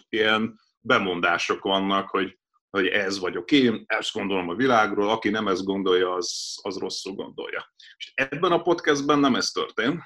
Ilyen 0.09 0.59
bemondások 0.89 1.63
vannak, 1.63 2.09
hogy, 2.09 2.39
hogy 2.71 2.87
ez 2.87 3.19
vagyok 3.19 3.51
én, 3.51 3.85
ezt 3.87 4.13
gondolom 4.13 4.49
a 4.49 4.55
világról, 4.55 5.11
aki 5.11 5.29
nem 5.29 5.49
ezt 5.49 5.65
gondolja, 5.65 6.13
az, 6.13 6.59
az 6.63 6.77
rosszul 6.77 7.15
gondolja. 7.15 7.73
És 7.97 8.13
ebben 8.15 8.53
a 8.53 8.63
podcastben 8.63 9.19
nem 9.19 9.35
ez 9.35 9.51
történt. 9.51 10.03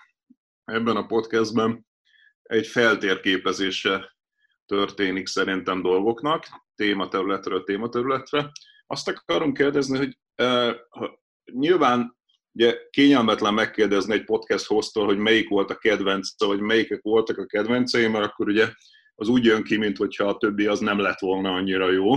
Ebben 0.65 0.97
a 0.97 1.07
podcastben 1.07 1.87
egy 2.43 2.67
feltérképezése 2.67 4.17
történik 4.67 5.27
szerintem 5.27 5.83
dolgoknak, 5.83 6.47
tématerületről 6.75 7.65
tématerületre. 7.65 8.51
Azt 8.87 9.09
akarom 9.09 9.55
kérdezni, 9.55 9.97
hogy 9.99 10.19
uh, 10.43 10.77
nyilván 11.53 12.17
ugye 12.53 12.79
kényelmetlen 12.91 13.55
megkérdezni 13.55 14.15
egy 14.15 14.25
podcast 14.25 14.67
hoztól, 14.67 15.05
hogy 15.05 15.19
melyik 15.19 15.49
volt 15.49 15.71
a 15.71 15.77
kedvence, 15.77 16.47
vagy 16.47 16.61
melyikek 16.61 17.03
voltak 17.03 17.39
a 17.39 17.47
kedvenceim, 17.47 18.11
mert 18.11 18.25
akkor 18.25 18.49
ugye 18.49 18.69
az 19.14 19.28
úgy 19.28 19.45
jön 19.45 19.62
ki, 19.62 19.76
mint 19.76 19.97
hogyha 19.97 20.25
a 20.25 20.37
többi 20.37 20.66
az 20.66 20.81
nem 20.81 20.99
lett 20.99 21.19
volna 21.19 21.52
annyira 21.52 21.90
jó. 21.90 22.12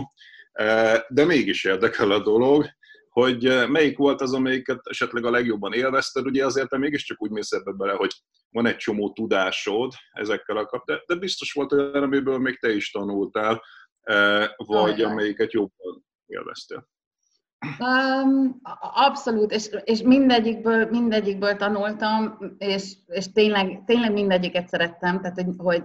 E, 0.51 1.05
de 1.09 1.25
mégis 1.25 1.63
érdekel 1.63 2.11
a 2.11 2.19
dolog, 2.19 2.65
hogy 3.09 3.45
e, 3.45 3.67
melyik 3.67 3.97
volt 3.97 4.21
az, 4.21 4.33
amelyiket 4.33 4.79
esetleg 4.83 5.25
a 5.25 5.29
legjobban 5.29 5.73
élvezted, 5.73 6.25
ugye 6.25 6.45
azért 6.45 6.69
te 6.69 6.77
mégiscsak 6.77 7.21
úgy 7.21 7.31
mész 7.31 7.51
ebbe 7.51 7.71
bele, 7.71 7.93
hogy 7.93 8.11
van 8.49 8.65
egy 8.65 8.77
csomó 8.77 9.11
tudásod 9.11 9.93
ezekkel 10.11 10.57
a 10.57 10.65
kap, 10.65 10.85
de, 10.85 11.03
de 11.07 11.15
biztos 11.15 11.51
volt 11.51 11.71
olyan, 11.71 12.03
amiből 12.03 12.39
még 12.39 12.59
te 12.59 12.73
is 12.73 12.91
tanultál, 12.91 13.61
e, 14.01 14.15
vagy 14.57 15.01
Ajaj. 15.01 15.11
amelyiket 15.11 15.53
jobban 15.53 16.05
élveztél. 16.25 16.87
Um, 17.79 18.59
abszolút, 18.79 19.51
és, 19.51 19.69
és 19.83 20.01
mindegyikből, 20.01 20.85
mindegyikből 20.89 21.55
tanultam, 21.55 22.37
és, 22.57 22.93
és 23.07 23.31
tényleg, 23.31 23.83
tényleg 23.85 24.13
mindegyiket 24.13 24.67
szerettem, 24.67 25.21
tehát 25.21 25.41
hogy, 25.41 25.53
hogy 25.57 25.83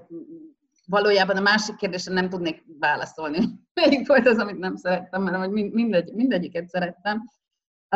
valójában 0.91 1.37
a 1.37 1.41
másik 1.41 1.77
kérdésre 1.77 2.13
nem 2.13 2.29
tudnék 2.29 2.65
válaszolni. 2.79 3.39
Melyik 3.81 4.09
volt 4.09 4.27
az, 4.27 4.39
amit 4.39 4.59
nem 4.59 4.77
szerettem, 4.77 5.23
mert 5.23 5.37
hogy 5.37 5.51
mindegy, 5.51 6.13
mindegyiket 6.15 6.69
szerettem. 6.69 7.25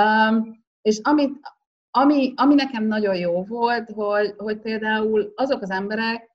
Um, 0.01 0.65
és 0.83 0.99
amit, 1.03 1.41
ami, 1.91 2.33
ami 2.37 2.55
nekem 2.55 2.85
nagyon 2.85 3.17
jó 3.17 3.45
volt, 3.45 3.91
hogy, 3.91 4.35
hogy 4.37 4.59
például 4.61 5.33
azok 5.37 5.63
az 5.63 5.71
emberek, 5.71 6.31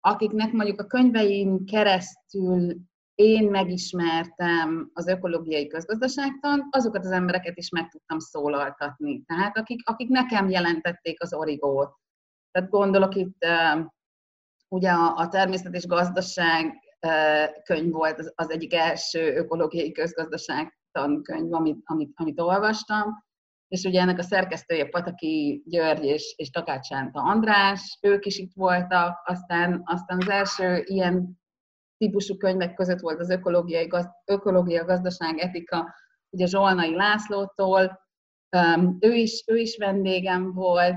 akiknek 0.00 0.52
mondjuk 0.52 0.80
a 0.80 0.86
könyveim 0.86 1.64
keresztül 1.64 2.76
én 3.14 3.50
megismertem 3.50 4.90
az 4.92 5.06
ökológiai 5.06 5.66
közgazdaságtan, 5.66 6.68
azokat 6.70 7.04
az 7.04 7.10
embereket 7.10 7.56
is 7.56 7.70
meg 7.70 7.88
tudtam 7.88 8.18
szólaltatni. 8.18 9.22
Tehát 9.22 9.56
akik, 9.56 9.80
akik 9.84 10.08
nekem 10.08 10.48
jelentették 10.48 11.22
az 11.22 11.34
origót. 11.34 11.94
Tehát 12.50 12.70
gondolok 12.70 13.14
itt 13.14 13.44
Ugye 14.72 14.90
a, 14.90 15.16
a 15.16 15.28
természet 15.28 15.74
és 15.74 15.86
gazdaság 15.86 16.74
könyv 17.64 17.92
volt 17.92 18.18
az, 18.18 18.32
az 18.34 18.50
egyik 18.50 18.74
első 18.74 19.34
ökológiai 19.34 19.92
közgazdaság 19.92 20.78
tankönyv, 20.92 21.52
amit, 21.52 21.82
amit, 21.84 22.12
amit 22.14 22.40
olvastam, 22.40 23.24
és 23.68 23.84
ugye 23.84 24.00
ennek 24.00 24.18
a 24.18 24.22
szerkesztője 24.22 24.88
Pataki 24.88 25.62
György 25.66 26.04
és, 26.04 26.34
és 26.36 26.50
Takács 26.50 26.86
Sánta 26.86 27.20
András, 27.20 27.98
ők 28.00 28.26
is 28.26 28.38
itt 28.38 28.52
voltak, 28.54 29.22
aztán, 29.24 29.82
aztán 29.84 30.18
az 30.20 30.28
első 30.28 30.82
ilyen 30.86 31.40
típusú 31.96 32.36
könyvek 32.36 32.74
között 32.74 33.00
volt 33.00 33.20
az 33.20 33.30
ökológiai, 33.30 33.88
ökológia, 34.24 34.84
gazdaság, 34.84 35.38
etika, 35.38 35.94
ugye 36.30 36.46
Zsolnai 36.46 36.94
Lászlótól, 36.94 38.00
ő 39.00 39.14
is, 39.14 39.44
ő 39.46 39.56
is 39.56 39.76
vendégem 39.76 40.52
volt, 40.52 40.96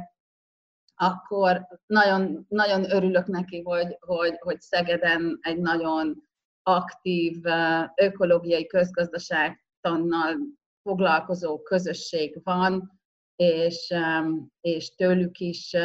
akkor 0.95 1.67
nagyon, 1.85 2.45
nagyon 2.49 2.91
örülök 2.91 3.27
neki, 3.27 3.61
hogy, 3.61 3.97
hogy, 3.99 4.35
hogy 4.39 4.61
Szegeden 4.61 5.39
egy 5.41 5.57
nagyon 5.57 6.23
aktív 6.63 7.41
ökológiai 7.95 8.67
közgazdaságtannal 8.67 10.35
foglalkozó 10.83 11.61
közösség 11.61 12.39
van, 12.43 13.01
és, 13.35 13.93
és 14.61 14.95
tőlük 14.95 15.37
is 15.37 15.75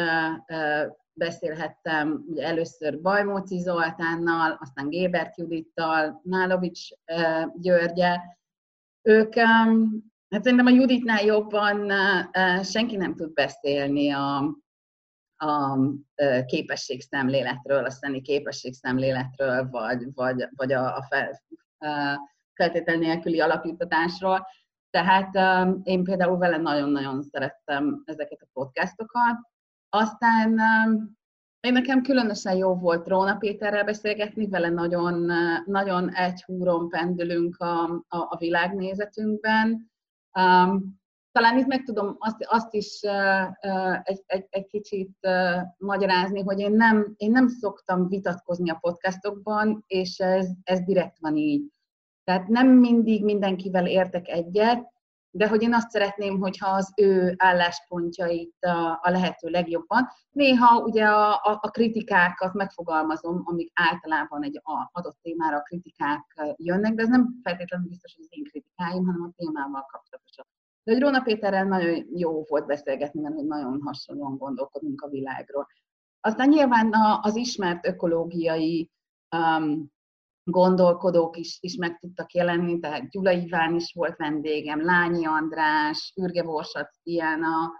beszélhettem 1.13 2.25
ugye 2.27 2.43
először 2.43 3.01
Bajmóci 3.01 3.59
Zoltánnal, 3.59 4.57
aztán 4.61 4.89
Gébert 4.89 5.37
Judittal, 5.37 6.21
Nálovics 6.23 6.87
Györgye. 7.55 8.17
Ők, 9.01 9.33
hát 10.29 10.43
szerintem 10.43 10.65
a 10.65 10.69
Juditnál 10.69 11.23
jobban 11.23 11.91
senki 12.63 12.95
nem 12.95 13.15
tud 13.15 13.33
beszélni 13.33 14.11
a, 14.11 14.57
a 15.39 15.77
képességszemléletről, 16.45 17.85
a 17.85 17.89
szeni 17.89 18.21
képességszemléletről, 18.21 19.69
vagy, 19.69 20.13
vagy, 20.13 20.47
vagy 20.55 20.73
a, 20.73 20.95
a 20.97 21.05
fel, 21.09 21.41
feltétel 22.53 22.95
nélküli 22.95 23.39
alapjutatásról. 23.39 24.47
Tehát 24.89 25.35
én 25.83 26.03
például 26.03 26.37
vele 26.37 26.57
nagyon-nagyon 26.57 27.21
szerettem 27.21 28.03
ezeket 28.05 28.41
a 28.41 28.49
podcastokat. 28.53 29.37
Aztán 29.89 30.59
én 31.59 31.73
nekem 31.73 32.01
különösen 32.01 32.55
jó 32.55 32.75
volt 32.75 33.07
Róna 33.07 33.35
Péterrel 33.35 33.83
beszélgetni, 33.83 34.47
vele 34.47 34.69
nagyon, 34.69 35.31
nagyon 35.65 36.13
egy 36.13 36.43
húron 36.43 36.89
pendülünk 36.89 37.57
a, 37.57 37.83
a, 38.07 38.17
a 38.17 38.37
világnézetünkben. 38.37 39.91
Talán 41.39 41.57
itt 41.57 41.67
meg 41.67 41.83
tudom 41.83 42.15
azt, 42.19 42.35
azt 42.47 42.73
is 42.73 43.01
egy, 44.03 44.23
egy, 44.25 44.45
egy 44.49 44.67
kicsit 44.67 45.27
magyarázni, 45.77 46.41
hogy 46.41 46.59
én 46.59 46.71
nem, 46.71 47.13
én 47.17 47.31
nem 47.31 47.47
szoktam 47.47 48.07
vitatkozni 48.07 48.69
a 48.69 48.77
podcastokban, 48.81 49.83
és 49.87 50.17
ez, 50.17 50.47
ez 50.63 50.79
direkt 50.79 51.19
van 51.19 51.35
így. 51.35 51.71
Tehát 52.23 52.47
nem 52.47 52.67
mindig 52.67 53.23
mindenkivel 53.23 53.87
értek 53.87 54.27
egyet, 54.27 54.87
de 55.31 55.47
hogy 55.47 55.61
én 55.61 55.73
azt 55.73 55.89
szeretném, 55.89 56.39
hogyha 56.39 56.67
az 56.67 56.93
ő 56.95 57.35
álláspontjait 57.37 58.55
a, 58.59 58.99
a 59.01 59.09
lehető 59.09 59.49
legjobban. 59.49 60.07
Néha 60.31 60.81
ugye 60.81 61.05
a, 61.05 61.31
a, 61.31 61.59
a 61.61 61.69
kritikákat 61.69 62.53
megfogalmazom, 62.53 63.41
amik 63.45 63.71
általában 63.73 64.43
egy 64.43 64.61
adott 64.91 65.17
témára 65.21 65.57
a 65.57 65.61
kritikák 65.61 66.55
jönnek, 66.55 66.93
de 66.93 67.01
ez 67.01 67.09
nem 67.09 67.39
feltétlenül 67.43 67.87
biztos, 67.87 68.15
hogy 68.15 68.23
az 68.29 68.37
én 68.37 68.43
kritikáim, 68.43 69.05
hanem 69.05 69.21
a 69.21 69.33
témával 69.35 69.85
kapcsolatosak. 69.91 70.58
De 70.89 70.95
hogy 70.95 71.03
Róna 71.03 71.21
Péterrel 71.21 71.65
nagyon 71.65 72.05
jó 72.13 72.43
volt 72.43 72.65
beszélgetni, 72.65 73.21
mert 73.21 73.35
nagyon 73.35 73.81
hasonlóan 73.81 74.37
gondolkodunk 74.37 75.01
a 75.01 75.09
világról. 75.09 75.67
Aztán 76.21 76.49
nyilván 76.49 76.93
az 77.21 77.35
ismert 77.35 77.87
ökológiai 77.87 78.91
um, 79.37 79.91
gondolkodók 80.43 81.37
is, 81.37 81.57
is 81.61 81.75
meg 81.75 81.99
tudtak 81.99 82.33
jelenni, 82.33 82.79
tehát 82.79 83.09
Gyula 83.09 83.31
Iván 83.31 83.75
is 83.75 83.93
volt 83.93 84.17
vendégem, 84.17 84.85
Lányi 84.85 85.25
András, 85.25 86.13
Ürge 86.15 86.43
Borsat 86.43 86.89
Diana, 87.03 87.71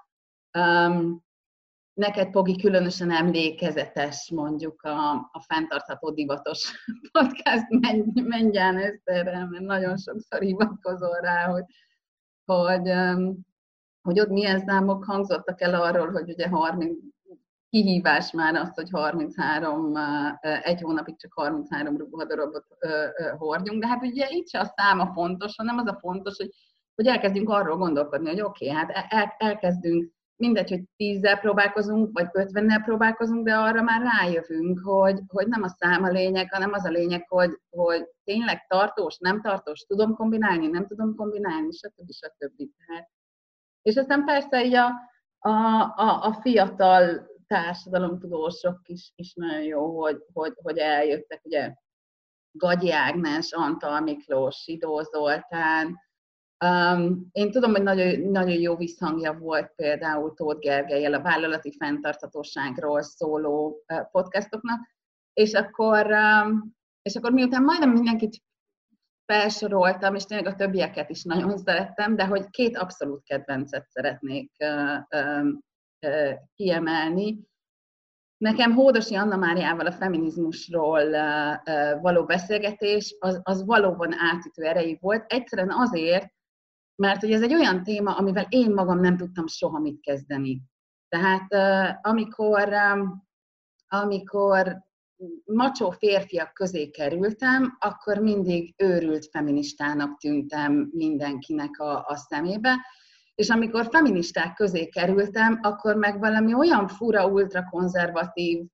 um, 0.57 1.23
neked, 1.93 2.31
Pogi, 2.31 2.55
különösen 2.55 3.11
emlékezetes 3.11 4.31
mondjuk 4.35 4.81
a, 4.81 5.11
a 5.11 5.43
fenntartható 5.47 6.11
divatos 6.11 6.85
podcast 7.11 7.65
Mengyán 8.13 8.77
Eszterrel, 8.77 9.47
mert 9.47 9.63
nagyon 9.63 9.97
sokszor 9.97 10.41
hivatkozol 10.41 11.19
rá, 11.21 11.45
hogy, 11.45 11.63
hogy, 12.49 12.91
hogy 14.01 14.19
ott 14.19 14.29
milyen 14.29 14.59
számok 14.59 15.03
hangzottak 15.05 15.61
el 15.61 15.81
arról, 15.81 16.11
hogy 16.11 16.29
ugye 16.29 16.47
30, 16.47 16.97
kihívás 17.69 18.31
már 18.31 18.55
az, 18.55 18.73
hogy 18.73 18.89
33, 18.89 19.93
egy 20.61 20.81
hónapig 20.81 21.17
csak 21.17 21.33
33 21.33 21.97
ruhadarabot 21.97 22.65
hordjunk, 23.37 23.81
de 23.81 23.87
hát 23.87 24.03
ugye 24.03 24.27
itt 24.29 24.49
se 24.49 24.59
a 24.59 24.73
száma 24.75 25.11
fontos, 25.13 25.55
hanem 25.55 25.77
az 25.77 25.87
a 25.87 25.97
fontos, 25.99 26.37
hogy, 26.37 26.49
hogy 26.95 27.07
elkezdjünk 27.07 27.49
arról 27.49 27.77
gondolkodni, 27.77 28.29
hogy 28.29 28.41
oké, 28.41 28.69
okay, 28.69 28.77
hát 28.77 29.07
el, 29.09 29.35
elkezdünk, 29.37 30.11
mindegy, 30.39 30.69
hogy 30.69 30.83
tízzel 30.95 31.39
próbálkozunk, 31.39 32.09
vagy 32.13 32.27
ötvennel 32.31 32.81
próbálkozunk, 32.81 33.45
de 33.45 33.55
arra 33.55 33.81
már 33.81 34.01
rájövünk, 34.01 34.79
hogy, 34.83 35.19
hogy 35.27 35.47
nem 35.47 35.63
a 35.63 35.67
szám 35.67 36.03
a 36.03 36.09
lényeg, 36.09 36.53
hanem 36.53 36.73
az 36.73 36.85
a 36.85 36.89
lényeg, 36.89 37.25
hogy, 37.27 37.59
hogy 37.69 38.07
tényleg 38.23 38.65
tartós, 38.67 39.17
nem 39.17 39.41
tartós, 39.41 39.85
tudom 39.87 40.15
kombinálni, 40.15 40.67
nem 40.67 40.87
tudom 40.87 41.15
kombinálni, 41.15 41.71
stb. 41.71 42.11
stb. 42.11 42.69
Tehát. 42.85 43.09
És 43.81 43.95
aztán 43.95 44.25
persze 44.25 44.65
így 44.65 44.75
a, 44.75 44.87
a, 45.39 45.49
a, 45.95 46.23
a 46.23 46.33
fiatal 46.41 47.27
társadalomtudósok 47.47 48.79
is, 48.85 49.11
is 49.15 49.33
nagyon 49.33 49.63
jó, 49.63 50.01
hogy, 50.01 50.23
hogy, 50.33 50.53
hogy 50.55 50.77
eljöttek, 50.77 51.41
ugye 51.43 51.73
Gagyi 52.51 52.91
Ágnes, 52.91 53.51
Antal 53.53 53.99
Miklós, 53.99 54.55
Sidó 54.55 55.01
Zoltán. 55.01 55.97
Um, 56.65 57.27
én 57.31 57.51
tudom, 57.51 57.71
hogy 57.71 57.83
nagyon, 57.83 58.19
nagyon 58.19 58.59
jó 58.59 58.75
visszhangja 58.75 59.33
volt 59.33 59.71
például 59.75 60.33
Tóth 60.33 60.59
Gergelyel 60.59 61.13
a 61.13 61.21
vállalati 61.21 61.75
fenntarthatóságról 61.77 63.01
szóló 63.01 63.83
podcastoknak, 64.11 64.79
és 65.33 65.53
akkor, 65.53 66.11
um, 66.11 66.75
és 67.01 67.15
akkor 67.15 67.31
miután 67.31 67.63
majdnem 67.63 67.91
mindenkit 67.91 68.37
felsoroltam, 69.25 70.15
és 70.15 70.23
tényleg 70.23 70.53
a 70.53 70.55
többieket 70.55 71.09
is 71.09 71.23
nagyon 71.23 71.57
szerettem, 71.57 72.15
de 72.15 72.25
hogy 72.25 72.49
két 72.49 72.77
abszolút 72.77 73.23
kedvencet 73.23 73.87
szeretnék 73.89 74.51
uh, 74.59 75.21
um, 75.21 75.59
kiemelni. 76.55 77.47
Nekem 78.37 78.73
Hódosi 78.73 79.15
Anna 79.15 79.35
Máriával 79.35 79.85
a 79.85 79.91
feminizmusról 79.91 81.09
való 82.01 82.25
beszélgetés 82.25 83.15
az, 83.19 83.39
az 83.43 83.65
valóban 83.65 84.13
átütő 84.17 84.63
erejű 84.63 84.97
volt. 84.99 85.31
Egyszerűen 85.31 85.71
azért, 85.71 86.37
mert 86.99 87.19
hogy 87.19 87.31
ez 87.31 87.41
egy 87.41 87.53
olyan 87.53 87.83
téma, 87.83 88.15
amivel 88.15 88.45
én 88.49 88.73
magam 88.73 88.99
nem 88.99 89.17
tudtam 89.17 89.47
soha 89.47 89.79
mit 89.79 90.01
kezdeni. 90.01 90.61
Tehát 91.07 91.47
amikor, 92.01 92.73
amikor 93.87 94.77
macsó 95.45 95.89
férfiak 95.89 96.53
közé 96.53 96.89
kerültem, 96.89 97.77
akkor 97.79 98.17
mindig 98.17 98.73
őrült 98.77 99.27
feministának 99.31 100.17
tűntem 100.17 100.89
mindenkinek 100.93 101.79
a, 101.79 102.05
a 102.07 102.15
szemébe, 102.15 102.75
és 103.35 103.49
amikor 103.49 103.87
feministák 103.91 104.53
közé 104.53 104.87
kerültem, 104.87 105.59
akkor 105.61 105.95
meg 105.95 106.19
valami 106.19 106.53
olyan 106.53 106.87
fura, 106.87 107.27
ultrakonzervatív, 107.27 108.65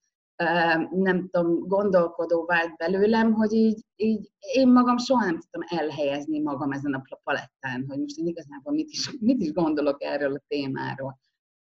nem 0.90 1.30
tudom, 1.32 1.68
gondolkodó 1.68 2.46
vált 2.46 2.76
belőlem, 2.78 3.34
hogy 3.34 3.54
így, 3.54 3.86
így 3.96 4.32
én 4.40 4.72
magam 4.72 4.98
soha 4.98 5.26
nem 5.26 5.40
tudtam 5.40 5.80
elhelyezni 5.80 6.40
magam 6.40 6.72
ezen 6.72 6.94
a 6.94 7.20
palettán, 7.24 7.86
hogy 7.88 8.00
most 8.00 8.18
én 8.18 8.28
igazából 8.28 8.74
mit 8.74 8.90
is, 8.90 9.18
mit 9.20 9.42
is 9.42 9.52
gondolok 9.52 10.04
erről 10.04 10.34
a 10.34 10.44
témáról. 10.48 11.20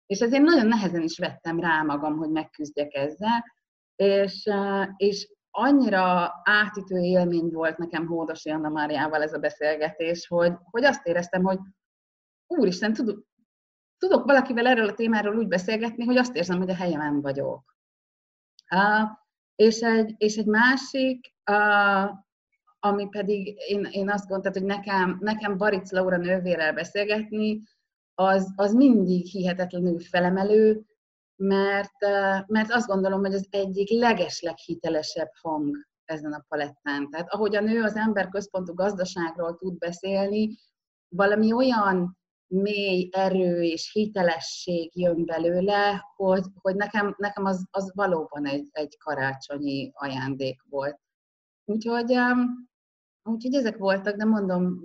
És 0.05 0.19
ezért 0.19 0.43
nagyon 0.43 0.67
nehezen 0.67 1.01
is 1.01 1.17
vettem 1.17 1.59
rá 1.59 1.81
magam, 1.81 2.17
hogy 2.17 2.29
megküzdjek 2.29 2.93
ezzel, 2.93 3.43
és, 3.95 4.49
és 4.95 5.33
annyira 5.51 6.33
átütő 6.43 6.97
élmény 6.99 7.49
volt 7.51 7.77
nekem 7.77 8.07
Hódosi 8.07 8.49
Anna 8.49 8.69
Máriával 8.69 9.21
ez 9.21 9.33
a 9.33 9.39
beszélgetés, 9.39 10.27
hogy, 10.27 10.53
hogy 10.71 10.83
azt 10.83 11.05
éreztem, 11.05 11.43
hogy 11.43 11.59
úristen, 12.47 12.93
tudok, 12.93 13.25
tudok 13.97 14.25
valakivel 14.25 14.67
erről 14.67 14.87
a 14.87 14.93
témáról 14.93 15.37
úgy 15.37 15.47
beszélgetni, 15.47 16.05
hogy 16.05 16.17
azt 16.17 16.35
érzem, 16.35 16.57
hogy 16.57 16.69
a 16.69 16.75
helyemen 16.75 17.21
vagyok. 17.21 17.74
És, 19.55 19.79
egy, 19.79 20.15
és 20.17 20.35
egy 20.35 20.45
másik, 20.45 21.33
ami 22.79 23.07
pedig 23.09 23.55
én, 23.67 23.87
én 23.91 24.09
azt 24.09 24.27
gondoltam, 24.27 24.63
hogy 24.63 24.71
nekem, 24.71 25.17
nekem 25.19 25.57
Baric 25.57 25.91
Laura 25.91 26.17
nővérrel 26.17 26.73
beszélgetni, 26.73 27.61
az, 28.13 28.53
az 28.55 28.73
mindig 28.73 29.25
hihetetlenül 29.25 29.99
felemelő, 29.99 30.85
mert, 31.35 31.99
mert 32.47 32.71
azt 32.71 32.87
gondolom, 32.87 33.19
hogy 33.19 33.33
az 33.33 33.47
egyik 33.49 33.89
legesleg 33.89 34.57
hitelesebb 34.57 35.31
hang 35.41 35.75
ezen 36.05 36.33
a 36.33 36.45
palettán. 36.47 37.09
Tehát 37.09 37.33
ahogy 37.33 37.55
a 37.55 37.61
nő 37.61 37.83
az 37.83 37.95
emberközpontú 37.95 38.73
gazdaságról 38.73 39.57
tud 39.57 39.77
beszélni, 39.77 40.57
valami 41.07 41.53
olyan 41.53 42.17
mély 42.47 43.09
erő 43.11 43.61
és 43.63 43.91
hitelesség 43.91 44.91
jön 44.93 45.25
belőle, 45.25 46.13
hogy, 46.15 46.43
hogy 46.61 46.75
nekem, 46.75 47.15
nekem 47.17 47.45
az, 47.45 47.67
az 47.71 47.91
valóban 47.95 48.47
egy, 48.47 48.67
egy 48.71 48.97
karácsonyi 48.97 49.91
ajándék 49.93 50.61
volt. 50.69 50.99
Úgyhogy, 51.65 52.15
úgyhogy 53.23 53.53
ezek 53.53 53.77
voltak, 53.77 54.15
de 54.15 54.25
mondom, 54.25 54.79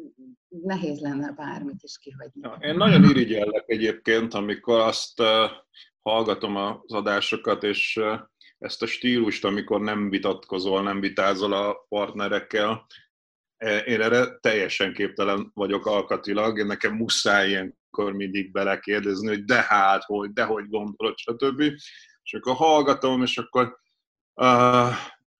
nehéz 0.48 1.00
lenne 1.00 1.32
bármit 1.32 1.82
is 1.82 1.98
kihagyni. 1.98 2.40
Ja, 2.42 2.58
én 2.60 2.74
nagyon 2.74 3.04
irigyellek 3.04 3.64
egyébként, 3.66 4.34
amikor 4.34 4.80
azt 4.80 5.22
hallgatom 6.02 6.56
az 6.56 6.92
adásokat, 6.92 7.62
és 7.62 8.00
ezt 8.58 8.82
a 8.82 8.86
stílust, 8.86 9.44
amikor 9.44 9.80
nem 9.80 10.10
vitatkozol, 10.10 10.82
nem 10.82 11.00
vitázol 11.00 11.52
a 11.52 11.86
partnerekkel, 11.88 12.86
én 13.60 14.00
erre 14.00 14.38
teljesen 14.40 14.92
képtelen 14.92 15.50
vagyok 15.54 15.86
alkatilag, 15.86 16.58
én 16.58 16.66
nekem 16.66 16.94
muszáj 16.94 17.48
ilyenkor 17.48 18.12
mindig 18.12 18.52
belekérdezni, 18.52 19.28
hogy 19.28 19.44
de 19.44 19.64
hát, 19.68 20.04
hogy, 20.04 20.32
de 20.32 20.44
hogy 20.44 20.68
gondolod, 20.68 21.18
stb. 21.18 21.60
És 22.22 22.34
akkor 22.34 22.54
hallgatom, 22.54 23.22
és 23.22 23.38
akkor, 23.38 23.78
uh, 24.34 24.92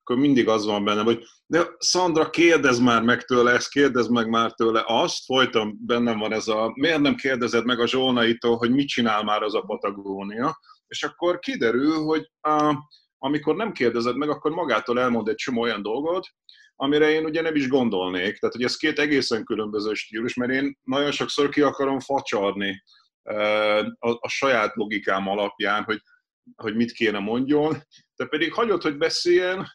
akkor 0.03 0.17
mindig 0.17 0.49
az 0.49 0.67
van 0.67 0.85
bennem, 0.85 1.05
hogy 1.05 1.25
de 1.47 1.67
Szandra, 1.79 2.31
kérdez 2.31 2.79
már 2.79 3.03
meg 3.03 3.25
tőle 3.25 3.53
ezt, 3.53 3.71
kérdez 3.71 4.09
meg 4.09 4.29
már 4.29 4.53
tőle 4.53 4.85
azt, 4.87 5.25
folyton 5.25 5.79
bennem 5.81 6.19
van 6.19 6.33
ez 6.33 6.49
a, 6.49 6.73
miért 6.75 7.01
nem 7.01 7.15
kérdezed 7.15 7.65
meg 7.65 7.81
a 7.81 7.87
Zsolnaitól, 7.87 8.57
hogy 8.57 8.71
mit 8.71 8.89
csinál 8.89 9.23
már 9.23 9.43
az 9.43 9.55
a 9.55 9.61
Patagónia, 9.61 10.59
és 10.87 11.03
akkor 11.03 11.39
kiderül, 11.39 11.97
hogy 11.97 12.31
uh, 12.49 12.75
amikor 13.19 13.57
nem 13.57 13.73
kérdezed 13.73 14.17
meg, 14.17 14.29
akkor 14.29 14.51
magától 14.51 15.01
elmond 15.01 15.29
egy 15.29 15.35
csomó 15.35 15.61
olyan 15.61 15.83
dolgot, 15.83 16.29
amire 16.81 17.11
én 17.11 17.25
ugye 17.25 17.41
nem 17.41 17.55
is 17.55 17.69
gondolnék. 17.69 18.39
Tehát, 18.39 18.55
hogy 18.55 18.65
ez 18.65 18.77
két 18.77 18.99
egészen 18.99 19.45
különböző 19.45 19.95
stílus, 19.95 20.35
mert 20.35 20.53
én 20.53 20.79
nagyon 20.83 21.11
sokszor 21.11 21.49
ki 21.49 21.61
akarom 21.61 22.01
facsarni 22.01 22.83
a, 23.99 24.09
a 24.09 24.29
saját 24.29 24.75
logikám 24.75 25.29
alapján, 25.29 25.85
hogy, 25.85 26.03
hogy 26.57 26.77
mit 26.77 26.93
kéne 26.93 27.19
mondjon, 27.19 27.77
de 28.17 28.27
pedig 28.27 28.53
hagyott, 28.53 28.83
hogy 28.83 28.97
beszéljen, 28.97 29.67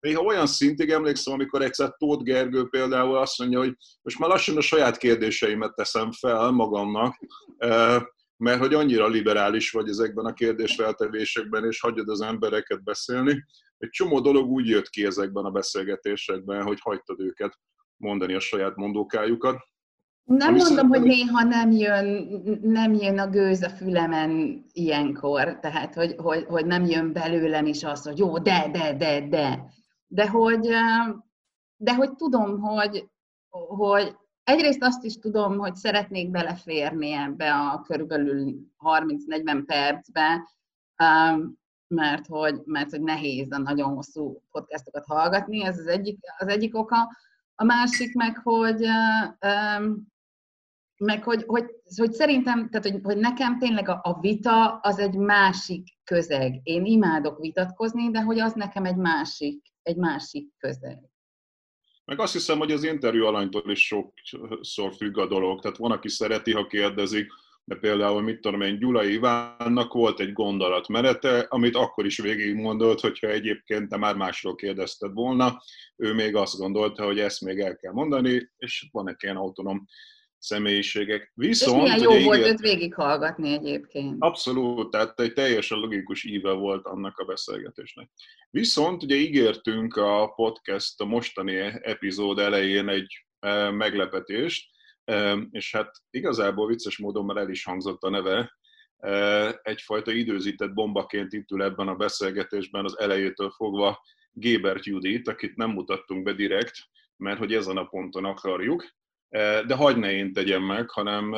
néha 0.00 0.22
olyan 0.22 0.46
szintig 0.46 0.90
emlékszem, 0.90 1.32
amikor 1.32 1.62
egyszer 1.62 1.94
Tóth 1.96 2.22
Gergő 2.22 2.68
például 2.68 3.16
azt 3.16 3.38
mondja, 3.38 3.58
hogy 3.58 3.76
most 4.02 4.18
már 4.18 4.28
lassan 4.28 4.56
a 4.56 4.60
saját 4.60 4.96
kérdéseimet 4.96 5.74
teszem 5.74 6.12
fel 6.12 6.50
magamnak, 6.50 7.16
mert 8.36 8.58
hogy 8.58 8.74
annyira 8.74 9.06
liberális 9.06 9.70
vagy 9.70 9.88
ezekben 9.88 10.24
a 10.24 10.32
kérdésfeltevésekben, 10.32 11.64
és 11.64 11.80
hagyod 11.80 12.08
az 12.08 12.20
embereket 12.20 12.82
beszélni. 12.82 13.44
Egy 13.82 13.90
csomó 13.90 14.20
dolog 14.20 14.50
úgy 14.50 14.68
jött 14.68 14.88
ki 14.88 15.04
ezekben 15.04 15.44
a 15.44 15.50
beszélgetésekben, 15.50 16.62
hogy 16.62 16.80
hagytad 16.80 17.20
őket 17.20 17.58
mondani 17.96 18.34
a 18.34 18.40
saját 18.40 18.76
mondókájukat. 18.76 19.56
Nem 20.24 20.54
mondom, 20.54 20.88
hogy 20.88 21.02
néha 21.02 21.42
nem 21.42 21.70
jön, 21.70 22.06
nem 22.62 22.94
jön 22.94 23.18
a 23.18 23.26
gőz 23.26 23.62
a 23.62 23.68
fülemen 23.68 24.64
ilyenkor, 24.72 25.58
tehát 25.60 25.94
hogy, 25.94 26.14
hogy, 26.16 26.44
hogy 26.44 26.66
nem 26.66 26.84
jön 26.84 27.12
belőlem 27.12 27.66
is 27.66 27.84
az, 27.84 28.02
hogy 28.02 28.18
jó, 28.18 28.38
de, 28.38 28.68
de, 28.72 28.96
de, 28.96 29.28
de. 29.28 29.64
De 30.06 30.28
hogy, 30.28 30.68
de 31.76 31.94
hogy 31.94 32.14
tudom, 32.14 32.60
hogy, 32.60 33.10
hogy 33.50 34.16
egyrészt 34.44 34.82
azt 34.82 35.04
is 35.04 35.18
tudom, 35.18 35.58
hogy 35.58 35.74
szeretnék 35.74 36.30
beleférni 36.30 37.12
ebbe 37.12 37.54
a 37.54 37.80
körülbelül 37.80 38.54
30-40 38.78 39.62
percbe, 39.66 40.48
mert 41.92 42.26
hogy, 42.26 42.60
mert 42.64 42.90
hogy 42.90 43.02
nehéz 43.02 43.52
a 43.52 43.58
nagyon 43.58 43.94
hosszú 43.94 44.42
podcastokat 44.50 45.06
hallgatni, 45.06 45.64
ez 45.64 45.78
az 45.78 45.86
egyik, 45.86 46.18
az 46.38 46.48
egyik 46.48 46.76
oka. 46.76 46.96
A 47.54 47.64
másik 47.64 48.14
meg, 48.14 48.40
hogy, 48.42 48.86
meg 50.96 51.22
hogy, 51.22 51.44
hogy, 51.46 51.64
hogy 51.96 52.12
szerintem, 52.12 52.70
tehát 52.70 52.90
hogy, 52.90 53.00
hogy 53.02 53.16
nekem 53.16 53.58
tényleg 53.58 53.88
a, 53.88 54.00
a 54.02 54.20
vita 54.20 54.76
az 54.76 54.98
egy 54.98 55.16
másik 55.16 55.88
közeg. 56.04 56.60
Én 56.62 56.84
imádok 56.84 57.38
vitatkozni, 57.38 58.10
de 58.10 58.22
hogy 58.22 58.38
az 58.38 58.52
nekem 58.52 58.84
egy 58.84 58.96
másik, 58.96 59.66
egy 59.82 59.96
másik 59.96 60.48
közeg. 60.58 61.10
Meg 62.04 62.20
azt 62.20 62.32
hiszem, 62.32 62.58
hogy 62.58 62.72
az 62.72 62.84
interjú 62.84 63.24
alanytól 63.24 63.70
is 63.70 63.86
sokszor 63.86 64.94
függ 64.94 65.18
a 65.18 65.26
dolog. 65.26 65.60
Tehát 65.60 65.76
van, 65.76 65.90
aki 65.90 66.08
szereti, 66.08 66.52
ha 66.52 66.66
kérdezik, 66.66 67.32
de 67.64 67.74
például, 67.74 68.22
mit 68.22 68.40
tudom 68.40 68.60
én, 68.60 68.78
Gyulai 68.78 69.12
Ivánnak 69.12 69.92
volt 69.92 70.20
egy 70.20 70.32
gondolatmenete, 70.32 71.46
amit 71.48 71.76
akkor 71.76 72.06
is 72.06 72.18
végigmondolt, 72.18 73.00
hogyha 73.00 73.28
egyébként 73.28 73.88
te 73.88 73.96
már 73.96 74.16
másról 74.16 74.54
kérdezted 74.54 75.12
volna, 75.12 75.62
ő 75.96 76.12
még 76.14 76.36
azt 76.36 76.58
gondolta, 76.58 77.04
hogy 77.04 77.18
ezt 77.18 77.40
még 77.40 77.58
el 77.58 77.76
kell 77.76 77.92
mondani, 77.92 78.50
és 78.56 78.88
van 78.92 79.08
egy 79.08 79.16
ilyen 79.18 79.36
autonóm 79.36 79.86
személyiségek. 80.38 81.32
Viszont, 81.34 81.86
és 81.86 81.92
milyen 81.92 82.02
jó 82.02 82.10
ígért... 82.10 82.24
volt 82.24 82.46
őt 82.46 82.60
végighallgatni 82.60 83.52
egyébként. 83.52 84.16
Abszolút, 84.18 84.90
tehát 84.90 85.20
egy 85.20 85.32
teljesen 85.32 85.78
logikus 85.78 86.24
íve 86.24 86.52
volt 86.52 86.86
annak 86.86 87.18
a 87.18 87.24
beszélgetésnek. 87.24 88.10
Viszont 88.50 89.02
ugye 89.02 89.14
ígértünk 89.14 89.96
a 89.96 90.32
podcast 90.36 91.00
a 91.00 91.04
mostani 91.04 91.56
epizód 91.82 92.38
elején 92.38 92.88
egy 92.88 93.26
e, 93.40 93.70
meglepetést, 93.70 94.71
és 95.50 95.72
hát 95.72 95.96
igazából 96.10 96.66
vicces 96.66 96.98
módon 96.98 97.24
már 97.24 97.36
el 97.36 97.50
is 97.50 97.64
hangzott 97.64 98.02
a 98.02 98.10
neve, 98.10 98.52
egyfajta 99.62 100.12
időzített 100.12 100.72
bombaként 100.72 101.32
itt 101.32 101.50
ül 101.50 101.62
ebben 101.62 101.88
a 101.88 101.94
beszélgetésben 101.94 102.84
az 102.84 102.98
elejétől 102.98 103.50
fogva 103.50 104.02
Gébert 104.32 104.84
Judit, 104.84 105.28
akit 105.28 105.56
nem 105.56 105.70
mutattunk 105.70 106.22
be 106.22 106.32
direkt, 106.32 106.76
mert 107.16 107.38
hogy 107.38 107.54
ezen 107.54 107.76
a 107.76 107.84
ponton 107.84 108.24
akarjuk, 108.24 108.88
de 109.66 109.74
hagyd 109.74 109.98
ne 109.98 110.12
én 110.12 110.32
tegyem 110.32 110.62
meg, 110.62 110.90
hanem 110.90 111.32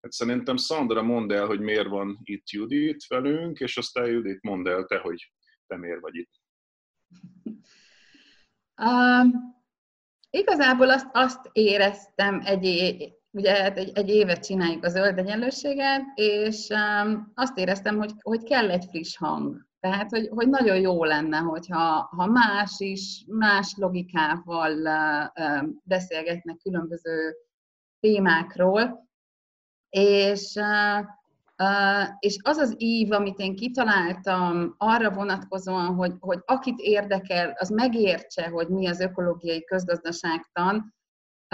hát 0.00 0.12
szerintem 0.12 0.56
Szandra 0.56 1.02
mondd 1.02 1.32
el, 1.32 1.46
hogy 1.46 1.60
miért 1.60 1.88
van 1.88 2.18
itt 2.22 2.48
Judit 2.50 3.06
velünk, 3.06 3.58
és 3.58 3.76
aztán 3.76 4.06
Judit 4.06 4.42
mondd 4.42 4.68
el 4.68 4.84
te, 4.84 4.98
hogy 4.98 5.32
te 5.66 5.76
miért 5.76 6.00
vagy 6.00 6.14
itt. 6.14 6.30
Uh, 8.76 9.57
igazából 10.30 10.90
azt, 10.90 11.08
azt 11.12 11.48
éreztem 11.52 12.42
egy, 12.44 12.96
ugye 13.30 13.62
hát 13.62 13.76
egy, 13.76 13.90
egy 13.94 14.08
évet 14.08 14.44
csináljuk 14.44 14.84
a 14.84 14.88
zöld 14.88 15.18
egyenlőséget, 15.18 16.02
és 16.14 16.68
um, 16.68 17.32
azt 17.34 17.58
éreztem, 17.58 17.96
hogy, 17.96 18.12
hogy 18.22 18.42
kell 18.42 18.70
egy 18.70 18.84
friss 18.90 19.16
hang. 19.16 19.66
Tehát, 19.80 20.10
hogy, 20.10 20.28
hogy 20.28 20.48
nagyon 20.48 20.80
jó 20.80 21.04
lenne, 21.04 21.38
hogyha 21.38 22.08
ha 22.16 22.26
más 22.26 22.74
is, 22.78 23.24
más 23.28 23.74
logikával 23.76 24.72
uh, 24.72 25.68
beszélgetnek 25.82 26.56
különböző 26.56 27.34
témákról, 28.00 29.08
és, 29.88 30.54
uh, 30.54 31.06
és 32.18 32.38
az 32.42 32.56
az 32.56 32.74
ív, 32.76 33.12
amit 33.12 33.38
én 33.38 33.56
kitaláltam 33.56 34.74
arra 34.78 35.10
vonatkozóan, 35.10 35.94
hogy, 35.94 36.12
hogy 36.20 36.38
akit 36.44 36.78
érdekel, 36.78 37.54
az 37.58 37.68
megértse, 37.68 38.48
hogy 38.48 38.68
mi 38.68 38.86
az 38.86 39.00
ökológiai 39.00 39.64
közgazdaságtan, 39.64 40.94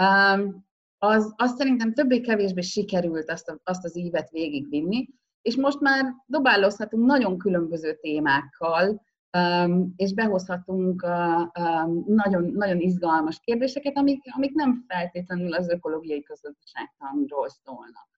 um, 0.01 0.65
az, 0.97 1.33
az 1.35 1.55
szerintem 1.55 1.93
többé-kevésbé 1.93 2.61
sikerült 2.61 3.29
azt, 3.29 3.49
a, 3.49 3.59
azt 3.63 3.85
az 3.85 3.97
ívet 3.97 4.29
végigvinni, 4.29 5.07
és 5.41 5.55
most 5.55 5.79
már 5.79 6.05
dobálózhatunk 6.25 7.05
nagyon 7.05 7.37
különböző 7.37 7.93
témákkal, 7.93 9.01
és 9.95 10.13
behozhatunk 10.13 11.01
nagyon, 12.05 12.51
nagyon 12.53 12.79
izgalmas 12.79 13.39
kérdéseket, 13.39 13.97
amik, 13.97 14.23
amik 14.35 14.53
nem 14.53 14.85
feltétlenül 14.87 15.53
az 15.53 15.69
ökológiai 15.69 16.23
közösségtanról 16.23 17.49
szólnak. 17.49 18.14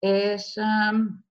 És, 0.00 0.56
um, 0.56 1.24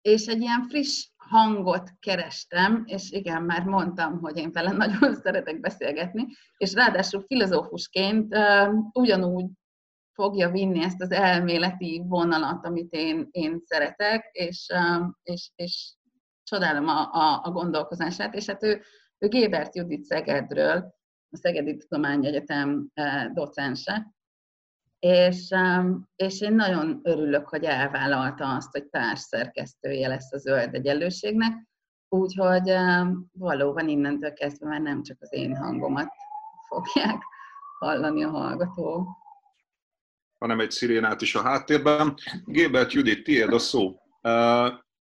és 0.00 0.26
egy 0.26 0.40
ilyen 0.40 0.62
friss 0.68 1.10
hangot 1.16 1.90
kerestem, 2.00 2.82
és 2.86 3.10
igen, 3.10 3.42
már 3.42 3.64
mondtam, 3.64 4.20
hogy 4.20 4.36
én 4.36 4.52
vele 4.52 4.72
nagyon 4.86 5.14
szeretek 5.14 5.60
beszélgetni, 5.60 6.26
és 6.56 6.72
ráadásul 6.72 7.24
filozófusként 7.26 8.36
ugyanúgy 8.92 9.46
fogja 10.12 10.50
vinni 10.50 10.82
ezt 10.82 11.02
az 11.02 11.10
elméleti 11.10 12.02
vonalat, 12.06 12.66
amit 12.66 12.92
én, 12.92 13.28
én 13.30 13.60
szeretek, 13.64 14.28
és, 14.32 14.66
és, 15.22 15.50
és 15.54 15.94
csodálom 16.42 16.88
a, 16.88 17.12
a, 17.12 17.40
a 17.44 17.50
gondolkozását, 17.50 18.34
és 18.34 18.46
hát 18.46 18.62
ő, 18.62 18.82
ő 19.18 19.28
Gébert 19.28 19.76
Judit 19.76 20.04
Szegedről, 20.04 20.94
a 21.30 21.36
Szegedi 21.36 21.76
Tudományegyetem 21.76 22.88
docense, 23.32 24.15
és, 24.98 25.54
és 26.16 26.40
én 26.40 26.54
nagyon 26.54 27.00
örülök, 27.02 27.48
hogy 27.48 27.64
elvállalta 27.64 28.54
azt, 28.54 28.72
hogy 28.72 28.84
társszerkesztője 28.84 30.08
lesz 30.08 30.32
a 30.32 30.38
Zöld 30.38 30.74
Egyenlőségnek, 30.74 31.52
úgyhogy 32.08 32.72
valóban 33.32 33.88
innentől 33.88 34.32
kezdve 34.32 34.68
már 34.68 34.80
nem 34.80 35.02
csak 35.02 35.16
az 35.20 35.32
én 35.32 35.56
hangomat 35.56 36.08
fogják 36.68 37.22
hallani 37.78 38.24
a 38.24 38.30
hallgatók 38.30 39.08
hanem 40.38 40.60
egy 40.60 40.70
szirénát 40.70 41.20
is 41.20 41.34
a 41.34 41.42
háttérben. 41.42 42.14
Gébert 42.44 42.92
Judit, 42.92 43.24
tiéd 43.24 43.52
a 43.52 43.58
szó. 43.58 44.00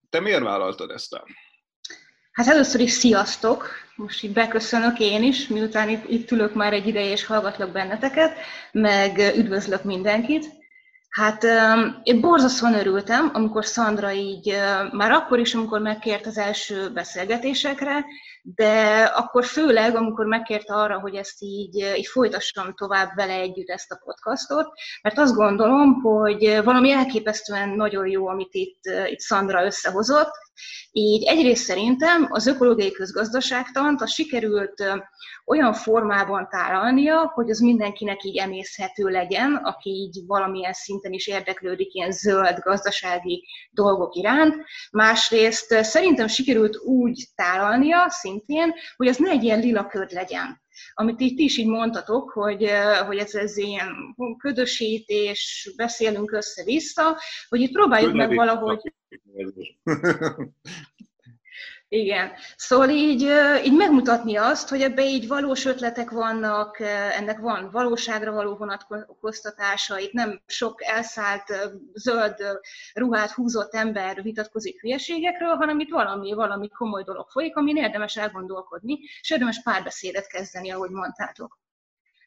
Te 0.09 0.21
miért 0.21 0.43
vállaltad 0.43 0.91
ezt 0.91 1.15
el? 1.15 1.25
Hát 2.37 2.47
először 2.47 2.81
is 2.81 2.91
sziasztok! 2.91 3.69
Most 3.95 4.23
így 4.23 4.33
beköszönök 4.33 4.99
én 4.99 5.23
is, 5.23 5.49
miután 5.49 5.89
itt, 5.89 6.09
itt 6.09 6.31
ülök 6.31 6.55
már 6.55 6.73
egy 6.73 6.87
ideje 6.87 7.11
és 7.11 7.27
hallgatlak 7.27 7.71
benneteket, 7.71 8.39
meg 8.73 9.33
üdvözlök 9.37 9.85
mindenkit. 9.85 10.45
Hát 11.09 11.45
én 12.03 12.21
borzasztóan 12.21 12.75
örültem, 12.75 13.31
amikor 13.33 13.65
Szandra 13.65 14.13
így, 14.13 14.57
már 14.93 15.11
akkor 15.11 15.39
is, 15.39 15.55
amikor 15.55 15.81
megkért 15.81 16.27
az 16.27 16.39
első 16.39 16.91
beszélgetésekre, 16.93 18.05
de 18.43 19.03
akkor 19.03 19.45
főleg, 19.45 19.97
amikor 19.97 20.27
megkérte 20.27 20.75
arra, 20.75 20.99
hogy 20.99 21.15
ezt 21.15 21.37
így, 21.43 21.95
így 21.97 22.07
folytassam 22.07 22.75
tovább 22.75 23.15
vele 23.15 23.33
együtt 23.33 23.69
ezt 23.69 23.93
a 23.93 24.01
podcastot, 24.05 24.69
mert 25.03 25.19
azt 25.19 25.35
gondolom, 25.35 26.01
hogy 26.01 26.61
valami 26.65 26.91
elképesztően 26.91 27.69
nagyon 27.69 28.07
jó, 28.07 28.29
amit 28.29 28.55
itt, 28.55 28.81
itt 29.07 29.21
Szandra 29.21 29.65
összehozott, 29.65 30.31
így 30.93 31.25
egyrészt 31.25 31.65
szerintem 31.65 32.27
az 32.31 32.47
ökológiai 32.47 32.91
közgazdaságtant 32.91 34.01
a 34.01 34.07
sikerült 34.07 34.85
olyan 35.47 35.73
formában 35.75 36.49
tálalnia, 36.51 37.31
hogy 37.35 37.51
az 37.51 37.59
mindenkinek 37.59 38.25
így 38.25 38.37
emészhető 38.37 39.09
legyen, 39.09 39.55
aki 39.55 39.91
így 39.91 40.23
valamilyen 40.27 40.73
szinten 40.73 41.13
is 41.13 41.27
érdeklődik 41.27 41.95
ilyen 41.95 42.13
zöld 42.13 42.59
gazdasági 42.59 43.47
dolgok 43.71 44.15
iránt. 44.15 44.55
Másrészt 44.91 45.85
szerintem 45.85 46.27
sikerült 46.27 46.77
úgy 46.77 47.27
tálalnia 47.35 48.07
szintén, 48.09 48.75
hogy 48.97 49.09
az 49.09 49.17
ne 49.17 49.31
egy 49.31 49.43
ilyen 49.43 49.61
lila 49.61 49.87
köd 49.87 50.13
legyen 50.13 50.65
amit 50.95 51.21
itt 51.21 51.39
is 51.39 51.57
így 51.57 51.67
mondtatok, 51.67 52.31
hogy, 52.31 52.71
hogy 53.07 53.19
ez, 53.19 53.35
ez 53.35 53.57
ilyen 53.57 54.15
ködösítés, 54.39 55.73
beszélünk 55.77 56.33
össze-vissza, 56.33 57.19
hogy 57.49 57.61
itt 57.61 57.73
próbáljuk 57.73 58.13
meg 58.13 58.35
valahogy... 58.35 58.93
Igen. 61.89 62.33
Szóval 62.57 62.89
így, 62.89 63.23
így 63.65 63.77
megmutatni 63.77 64.37
azt, 64.37 64.69
hogy 64.69 64.83
ebbe 64.83 65.05
így 65.05 65.29
valós 65.29 65.65
ötletek 65.65 66.11
vannak, 66.11 66.81
ennek 67.19 67.39
van 67.39 67.71
valóságra 67.71 68.33
való 68.33 68.57
vonatkoztatása, 68.57 69.99
itt 69.99 70.13
nem 70.13 70.43
sok 70.47 70.85
elszállt 70.85 71.71
zöld 71.95 72.35
ruhát 72.95 73.31
húzott 73.31 73.75
ember 73.75 74.23
vitatkozik 74.23 74.81
hülyeségekről, 74.81 75.55
hanem 75.55 75.81
itt 75.81 75.91
valami, 75.91 76.33
valami 76.33 76.69
komoly 76.69 77.03
dolog 77.03 77.29
folyik, 77.29 77.57
amin 77.57 77.77
érdemes 77.77 78.17
elgondolkodni, 78.17 78.99
és 79.21 79.31
érdemes 79.31 79.63
párbeszédet 79.63 80.27
kezdeni, 80.27 80.71
ahogy 80.71 80.91
mondtátok. 80.91 81.59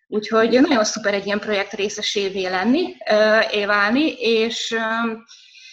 Úgyhogy 0.07 0.61
nagyon 0.61 0.83
szuper 0.83 1.13
egy 1.13 1.25
ilyen 1.25 1.39
projekt 1.39 1.73
részesévé 1.73 2.47
lenni, 2.47 2.95
éválni, 3.51 4.13
és 4.13 4.75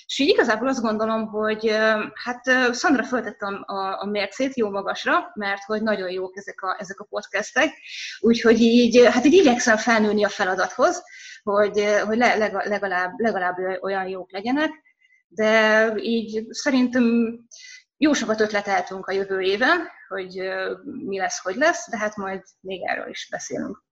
és 0.06 0.18
így 0.18 0.28
igazából 0.28 0.68
azt 0.68 0.82
gondolom, 0.82 1.26
hogy 1.26 1.68
hát 2.14 2.44
Szandra 2.74 3.04
föltettem 3.04 3.62
a, 3.66 4.02
a 4.02 4.06
mércét 4.06 4.56
jó 4.56 4.70
magasra, 4.70 5.30
mert 5.34 5.62
hogy 5.62 5.82
nagyon 5.82 6.10
jók 6.10 6.36
ezek 6.36 6.62
a, 6.62 6.76
ezek 6.78 7.00
a 7.00 7.04
podcastek, 7.04 7.68
úgyhogy 8.20 8.60
így, 8.60 9.04
hát 9.04 9.24
így 9.24 9.32
igyekszem 9.32 9.76
felnőni 9.76 10.24
a 10.24 10.28
feladathoz, 10.28 11.02
hogy, 11.42 11.84
hogy 12.04 12.16
legalább, 12.16 13.12
legalább 13.16 13.56
olyan 13.80 14.08
jók 14.08 14.32
legyenek, 14.32 14.70
de 15.28 15.92
így 15.96 16.44
szerintem 16.48 17.36
jó 17.96 18.12
sokat 18.12 18.40
ötleteltünk 18.40 19.06
a 19.06 19.12
jövő 19.12 19.40
éven, 19.40 19.88
hogy 20.08 20.40
mi 20.82 21.18
lesz, 21.18 21.42
hogy 21.42 21.56
lesz, 21.56 21.90
de 21.90 21.98
hát 21.98 22.16
majd 22.16 22.42
még 22.60 22.80
erről 22.84 23.08
is 23.08 23.28
beszélünk. 23.30 23.84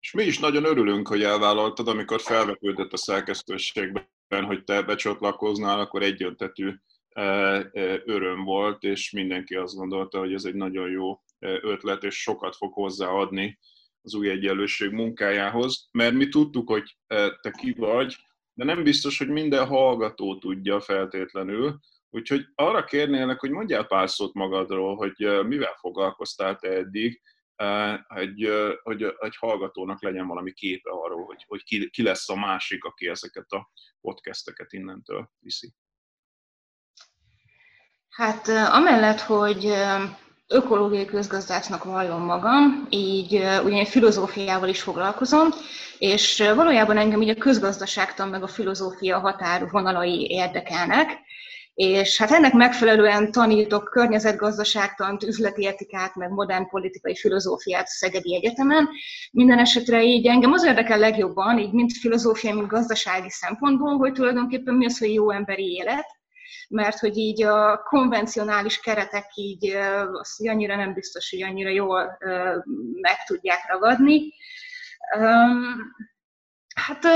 És 0.00 0.12
mi 0.12 0.24
is 0.24 0.38
nagyon 0.38 0.64
örülünk, 0.64 1.08
hogy 1.08 1.22
elvállaltad, 1.22 1.88
amikor 1.88 2.20
felvetődött 2.20 2.92
a 2.92 2.96
szerkesztőségben 2.96 4.14
hogy 4.28 4.64
te 4.64 4.82
becsatlakoznál, 4.82 5.80
akkor 5.80 6.02
egyöntetű 6.02 6.74
e, 7.08 7.22
e, 7.22 7.70
öröm 8.04 8.44
volt, 8.44 8.82
és 8.82 9.10
mindenki 9.10 9.54
azt 9.54 9.74
gondolta, 9.74 10.18
hogy 10.18 10.32
ez 10.32 10.44
egy 10.44 10.54
nagyon 10.54 10.90
jó 10.90 11.12
e, 11.12 11.18
ötlet, 11.62 12.04
és 12.04 12.22
sokat 12.22 12.56
fog 12.56 12.72
hozzáadni 12.72 13.58
az 14.02 14.14
új 14.14 14.30
egyenlőség 14.30 14.90
munkájához, 14.90 15.88
mert 15.90 16.14
mi 16.14 16.28
tudtuk, 16.28 16.68
hogy 16.68 16.96
te 17.40 17.50
ki 17.50 17.72
vagy, 17.76 18.16
de 18.52 18.64
nem 18.64 18.82
biztos, 18.82 19.18
hogy 19.18 19.28
minden 19.28 19.66
hallgató 19.66 20.38
tudja 20.38 20.80
feltétlenül, 20.80 21.78
úgyhogy 22.10 22.46
arra 22.54 22.84
kérnélek, 22.84 23.40
hogy 23.40 23.50
mondjál 23.50 23.84
pár 23.84 24.10
szót 24.10 24.34
magadról, 24.34 24.96
hogy 24.96 25.44
mivel 25.46 25.74
foglalkoztál 25.80 26.56
te 26.56 26.68
eddig, 26.68 27.20
hogy, 28.06 28.48
hogy 28.82 29.02
egy 29.18 29.36
hallgatónak 29.36 30.02
legyen 30.02 30.26
valami 30.26 30.52
képe 30.52 30.90
arról, 30.90 31.24
hogy, 31.24 31.44
hogy 31.48 31.64
ki, 31.64 31.90
ki 31.90 32.02
lesz 32.02 32.28
a 32.28 32.36
másik, 32.36 32.84
aki 32.84 33.08
ezeket 33.08 33.50
a 33.50 33.70
podcasteket 34.00 34.72
innentől 34.72 35.30
viszi. 35.38 35.74
Hát 38.08 38.48
amellett, 38.48 39.20
hogy 39.20 39.72
ökológiai 40.48 41.04
közgazdásznak 41.04 41.84
vallom 41.84 42.22
magam, 42.22 42.86
így 42.90 43.42
ugye 43.64 43.84
filozófiával 43.84 44.68
is 44.68 44.82
foglalkozom, 44.82 45.48
és 45.98 46.38
valójában 46.54 46.96
engem 46.96 47.22
így 47.22 47.28
a 47.28 47.34
közgazdaságtan 47.34 48.28
meg 48.28 48.42
a 48.42 48.46
filozófia 48.46 49.18
határvonalai 49.18 50.26
érdekelnek, 50.30 51.18
és 51.76 52.18
hát 52.18 52.30
ennek 52.30 52.52
megfelelően 52.52 53.32
tanítok 53.32 53.84
környezetgazdaságtant, 53.84 55.22
üzleti 55.22 55.66
etikát, 55.66 56.14
meg 56.14 56.30
modern 56.30 56.68
politikai 56.68 57.16
filozófiát 57.16 57.86
Szegedi 57.86 58.34
Egyetemen. 58.34 58.88
Minden 59.32 59.58
esetre 59.58 60.02
így 60.02 60.26
engem 60.26 60.52
az 60.52 60.64
érdekel 60.64 60.98
legjobban, 60.98 61.58
így 61.58 61.72
mint 61.72 61.92
filozófia, 61.92 62.54
mint 62.54 62.66
gazdasági 62.66 63.30
szempontból, 63.30 63.96
hogy 63.96 64.12
tulajdonképpen 64.12 64.74
mi 64.74 64.84
az, 64.84 64.98
hogy 64.98 65.12
jó 65.12 65.30
emberi 65.30 65.72
élet, 65.72 66.06
mert 66.68 66.98
hogy 66.98 67.16
így 67.16 67.42
a 67.42 67.82
konvencionális 67.82 68.80
keretek 68.80 69.26
így 69.34 69.76
azt 70.12 70.48
annyira 70.48 70.76
nem 70.76 70.94
biztos, 70.94 71.30
hogy 71.30 71.42
annyira 71.42 71.70
jól 71.70 72.18
meg 73.00 73.24
tudják 73.26 73.68
ragadni. 73.68 74.32
Hát 76.76 77.06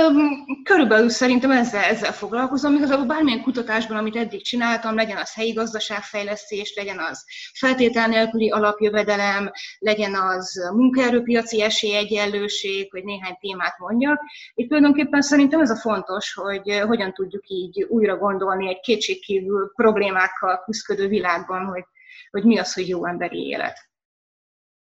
körülbelül 0.63 1.09
szerintem 1.09 1.51
ezzel, 1.51 1.83
ezzel 1.83 2.13
foglalkozom. 2.13 2.75
Igazából 2.75 3.07
bármilyen 3.07 3.43
kutatásban, 3.43 3.97
amit 3.97 4.17
eddig 4.17 4.43
csináltam, 4.43 4.95
legyen 4.95 5.17
az 5.17 5.35
helyi 5.35 5.53
gazdaságfejlesztés, 5.53 6.75
legyen 6.77 6.99
az 6.99 7.25
feltétel 7.55 8.09
nélküli 8.09 8.51
alapjövedelem, 8.51 9.51
legyen 9.79 10.15
az 10.15 10.71
munkaerőpiaci 10.75 11.63
esélyegyenlőség, 11.63 12.91
hogy 12.91 13.05
néhány 13.05 13.37
témát 13.41 13.79
mondjak. 13.79 14.21
Itt 14.55 14.69
tulajdonképpen 14.69 15.21
szerintem 15.21 15.61
ez 15.61 15.71
a 15.71 15.77
fontos, 15.77 16.33
hogy 16.33 16.81
hogyan 16.87 17.13
tudjuk 17.13 17.49
így 17.49 17.83
újra 17.83 18.17
gondolni 18.17 18.69
egy 18.69 18.81
kétségkívül 18.81 19.73
problémákkal 19.75 20.65
küzdő 20.65 21.09
világban, 21.09 21.65
hogy, 21.65 21.85
hogy 22.31 22.45
mi 22.45 22.59
az, 22.59 22.75
hogy 22.75 22.89
jó 22.89 23.07
emberi 23.07 23.47
élet. 23.47 23.89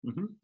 Uh-huh. 0.01 0.38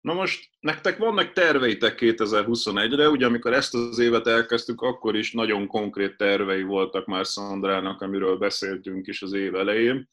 Na 0.00 0.12
most 0.12 0.50
nektek 0.60 0.98
vannak 0.98 1.32
terveitek 1.32 1.98
2021-re, 2.00 3.08
ugye 3.08 3.26
amikor 3.26 3.52
ezt 3.52 3.74
az 3.74 3.98
évet 3.98 4.26
elkezdtük, 4.26 4.80
akkor 4.80 5.16
is 5.16 5.32
nagyon 5.32 5.66
konkrét 5.66 6.16
tervei 6.16 6.62
voltak 6.62 7.06
már 7.06 7.26
Szandrának, 7.26 8.00
amiről 8.00 8.36
beszéltünk 8.36 9.06
is 9.06 9.22
az 9.22 9.32
év 9.32 9.54
elején. 9.54 10.08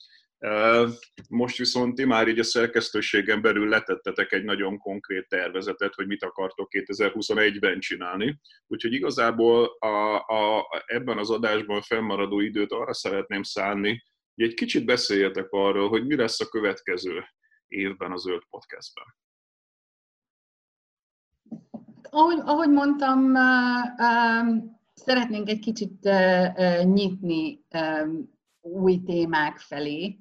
Most 1.29 1.57
viszont 1.57 1.95
ti 1.95 2.05
már 2.05 2.27
így 2.27 2.39
a 2.39 2.43
szerkesztőségen 2.43 3.41
belül 3.41 3.69
letettetek 3.69 4.31
egy 4.31 4.43
nagyon 4.43 4.77
konkrét 4.77 5.27
tervezetet, 5.27 5.93
hogy 5.93 6.07
mit 6.07 6.23
akartok 6.23 6.67
2021-ben 6.71 7.79
csinálni. 7.79 8.39
Úgyhogy 8.67 8.93
igazából 8.93 9.77
a, 9.79 10.15
a, 10.17 10.65
ebben 10.85 11.17
az 11.17 11.29
adásban 11.29 11.81
fennmaradó 11.81 12.39
időt 12.39 12.71
arra 12.71 12.93
szeretném 12.93 13.43
szánni, 13.43 14.03
hogy 14.35 14.45
egy 14.45 14.53
kicsit 14.53 14.85
beszéljetek 14.85 15.47
arról, 15.49 15.89
hogy 15.89 16.05
mi 16.05 16.15
lesz 16.15 16.39
a 16.39 16.49
következő 16.49 17.23
évben 17.67 18.11
a 18.11 18.17
Zöld 18.17 18.43
Podcastben 18.49 19.05
ahogy, 22.09 22.41
ahogy 22.45 22.69
mondtam, 22.69 23.33
szeretnénk 24.93 25.49
egy 25.49 25.59
kicsit 25.59 26.09
nyitni 26.83 27.65
új 28.61 29.03
témák 29.03 29.57
felé, 29.57 30.19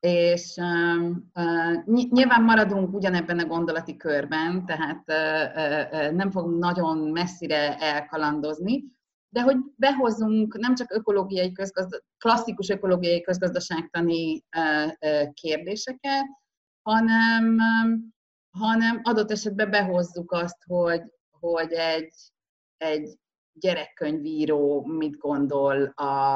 és 0.00 0.54
nyilván 1.84 2.42
maradunk 2.42 2.94
ugyanebben 2.94 3.38
a 3.38 3.44
gondolati 3.46 3.96
körben, 3.96 4.66
tehát 4.66 5.06
nem 6.12 6.30
fogunk 6.30 6.58
nagyon 6.58 6.98
messzire 6.98 7.76
elkalandozni, 7.76 8.84
de 9.28 9.42
hogy 9.42 9.56
behozunk 9.76 10.58
nem 10.58 10.74
csak 10.74 10.92
ökológiai 10.92 11.52
közgazda, 11.52 11.98
klasszikus 12.18 12.68
ökológiai 12.68 13.20
közgazdaságtani 13.20 14.44
kérdéseket, 15.32 16.24
hanem, 16.82 17.58
hanem 18.58 19.00
adott 19.02 19.30
esetben 19.30 19.70
behozzuk 19.70 20.32
azt, 20.32 20.64
hogy, 20.66 21.02
hogy 21.42 21.72
egy, 21.72 22.14
egy 22.76 23.18
gyerekkönyvíró 23.52 24.84
mit 24.84 25.16
gondol 25.16 25.84
a, 25.86 26.34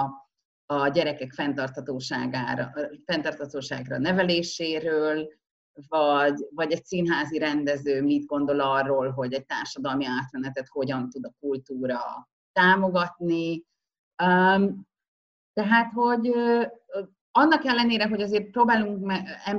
a 0.67 0.89
gyerekek 0.89 1.33
fenntartatóságára, 1.33 2.73
fenntartatóságra 3.05 3.99
neveléséről, 3.99 5.29
vagy, 5.89 6.47
vagy 6.51 6.73
egy 6.73 6.85
színházi 6.85 7.39
rendező 7.39 8.03
mit 8.03 8.27
gondol 8.27 8.61
arról, 8.61 9.11
hogy 9.11 9.33
egy 9.33 9.47
társadalmi 9.47 10.05
átmenetet 10.05 10.69
hogyan 10.69 11.09
tud 11.09 11.25
a 11.25 11.35
kultúra 11.41 12.29
támogatni. 12.53 13.65
Um, 14.25 14.87
tehát, 15.53 15.93
hogy 15.93 16.33
annak 17.37 17.65
ellenére, 17.65 18.09
hogy 18.09 18.23
azért 18.23 18.51
próbálunk 18.51 19.13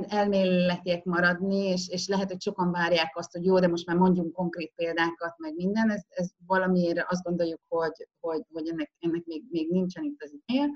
elméletiek 0.08 1.04
maradni, 1.04 1.56
és, 1.56 1.88
és 1.88 2.08
lehet, 2.08 2.28
hogy 2.28 2.40
sokan 2.40 2.70
várják 2.70 3.16
azt, 3.16 3.32
hogy 3.32 3.44
jó, 3.44 3.58
de 3.58 3.68
most 3.68 3.86
már 3.86 3.96
mondjunk 3.96 4.32
konkrét 4.32 4.72
példákat, 4.76 5.38
meg 5.38 5.54
minden, 5.54 5.90
ez, 5.90 6.04
ez 6.08 6.30
valamiért 6.46 7.04
azt 7.08 7.22
gondoljuk, 7.22 7.60
hogy, 7.68 8.08
hogy, 8.20 8.42
hogy 8.52 8.68
ennek, 8.68 8.92
ennek 8.98 9.24
még, 9.24 9.44
még 9.50 9.70
nincsen 9.70 10.04
itt 10.04 10.22
az 10.22 10.34
ideje. 10.44 10.68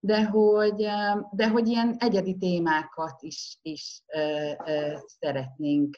de 0.00 0.24
hogy, 0.24 0.86
de 1.30 1.48
hogy 1.48 1.68
ilyen 1.68 1.94
egyedi 1.98 2.36
témákat 2.36 3.22
is, 3.22 3.58
is 3.62 4.02
szeretnénk, 5.06 5.96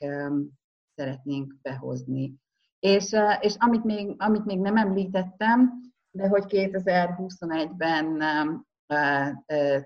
szeretnénk 0.95 1.55
behozni. 1.63 2.35
És, 2.79 3.17
és 3.41 3.55
amit, 3.59 3.85
még, 3.85 4.15
amit 4.19 4.45
még 4.45 4.59
nem 4.59 4.77
említettem, 4.77 5.73
de 6.11 6.29
hogy 6.29 6.45
2021-ben 6.47 8.23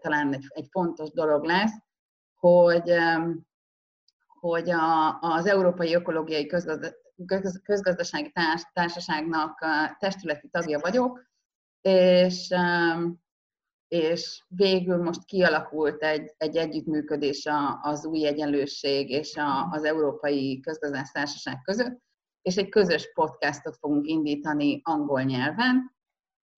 talán 0.01 0.33
egy, 0.33 0.47
egy 0.49 0.67
fontos 0.71 1.11
dolog 1.11 1.45
lesz, 1.45 1.73
hogy, 2.35 2.93
hogy 4.41 4.71
a, 4.71 5.19
az 5.21 5.47
Európai 5.47 5.95
Ökológiai 5.95 6.47
Közgazdasági 7.63 8.33
Társaságnak 8.73 9.65
testületi 9.99 10.49
tagja 10.49 10.79
vagyok, 10.79 11.29
és, 11.81 12.55
és 13.89 14.45
végül 14.49 15.03
most 15.03 15.25
kialakult 15.25 16.03
egy, 16.03 16.35
egy 16.37 16.57
együttműködés 16.57 17.49
az 17.81 18.05
új 18.07 18.27
egyenlőség 18.27 19.11
és 19.11 19.37
a, 19.37 19.69
az 19.71 19.85
Európai 19.85 20.61
Közgazdász 20.61 21.13
Társaság 21.13 21.63
között, 21.63 21.99
és 22.43 22.57
egy 22.57 22.69
közös 22.69 23.13
podcastot 23.15 23.77
fogunk 23.77 24.07
indítani 24.07 24.81
angol 24.85 25.23
nyelven, 25.23 25.99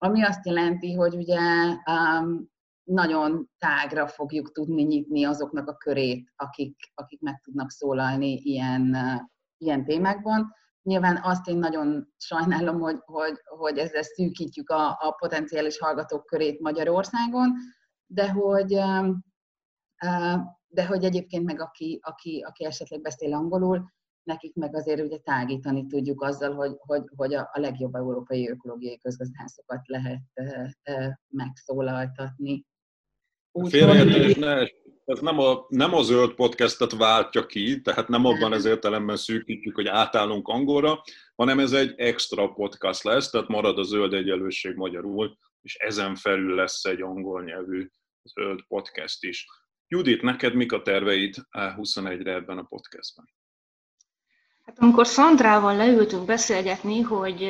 ami 0.03 0.23
azt 0.23 0.45
jelenti, 0.45 0.93
hogy 0.93 1.15
ugye 1.15 1.39
um, 1.85 2.51
nagyon 2.83 3.49
tágra 3.57 4.07
fogjuk 4.07 4.51
tudni 4.51 4.83
nyitni 4.83 5.23
azoknak 5.23 5.67
a 5.67 5.77
körét, 5.77 6.33
akik, 6.35 6.91
akik 6.93 7.21
meg 7.21 7.41
tudnak 7.43 7.71
szólalni 7.71 8.33
ilyen, 8.33 8.81
uh, 8.81 9.21
ilyen 9.57 9.85
témákban. 9.85 10.53
Nyilván 10.81 11.19
azt 11.23 11.47
én 11.47 11.57
nagyon 11.57 12.13
sajnálom, 12.17 12.79
hogy, 12.79 12.97
hogy, 13.05 13.41
hogy 13.45 13.77
ezzel 13.77 14.03
szűkítjük 14.03 14.69
a, 14.69 14.87
a 14.89 15.15
potenciális 15.19 15.79
hallgatók 15.79 16.25
körét 16.25 16.59
Magyarországon, 16.59 17.53
de 18.05 18.31
hogy, 18.31 18.73
uh, 18.73 19.15
de 20.67 20.85
hogy 20.85 21.03
egyébként 21.03 21.45
meg 21.45 21.61
aki, 21.61 21.99
aki, 22.01 22.43
aki 22.47 22.65
esetleg 22.65 23.01
beszél 23.01 23.33
angolul, 23.33 23.91
nekik 24.23 24.53
meg 24.53 24.75
azért 24.75 25.01
ugye 25.01 25.17
tágítani 25.17 25.85
tudjuk 25.85 26.21
azzal, 26.21 26.53
hogy, 26.53 26.75
hogy, 26.77 27.03
hogy 27.15 27.33
a, 27.33 27.49
legjobb 27.53 27.95
európai 27.95 28.49
ökológiai 28.49 28.97
közgazdászokat 28.97 29.87
lehet 29.87 30.21
megszólaltatni. 31.27 32.65
Félreértés 33.69 34.35
ne 34.35 34.67
ez 35.05 35.19
nem 35.19 35.39
a, 35.39 35.65
nem 35.67 35.93
a 35.93 36.01
zöld 36.01 36.33
podcastet 36.33 36.91
váltja 36.91 37.45
ki, 37.45 37.81
tehát 37.81 38.07
nem 38.07 38.25
abban 38.25 38.51
az 38.51 38.65
értelemben 38.65 39.15
szűkítjük, 39.15 39.75
hogy 39.75 39.87
átállunk 39.87 40.47
angolra, 40.47 41.01
hanem 41.35 41.59
ez 41.59 41.71
egy 41.71 41.93
extra 41.97 42.47
podcast 42.47 43.03
lesz, 43.03 43.29
tehát 43.29 43.47
marad 43.47 43.77
a 43.77 43.83
zöld 43.83 44.13
egyenlőség 44.13 44.75
magyarul, 44.75 45.37
és 45.61 45.75
ezen 45.75 46.15
felül 46.15 46.55
lesz 46.55 46.83
egy 46.83 47.01
angol 47.01 47.43
nyelvű 47.43 47.87
zöld 48.23 48.59
podcast 48.67 49.23
is. 49.23 49.45
Judit, 49.87 50.21
neked 50.21 50.53
mik 50.53 50.71
a 50.71 50.81
terveid 50.81 51.35
21-re 51.51 52.33
ebben 52.33 52.57
a 52.57 52.63
podcastben? 52.63 53.25
Hát 54.65 54.79
amikor 54.79 55.07
Szandrával 55.07 55.75
leültünk 55.75 56.25
beszélgetni, 56.25 57.01
hogy 57.01 57.49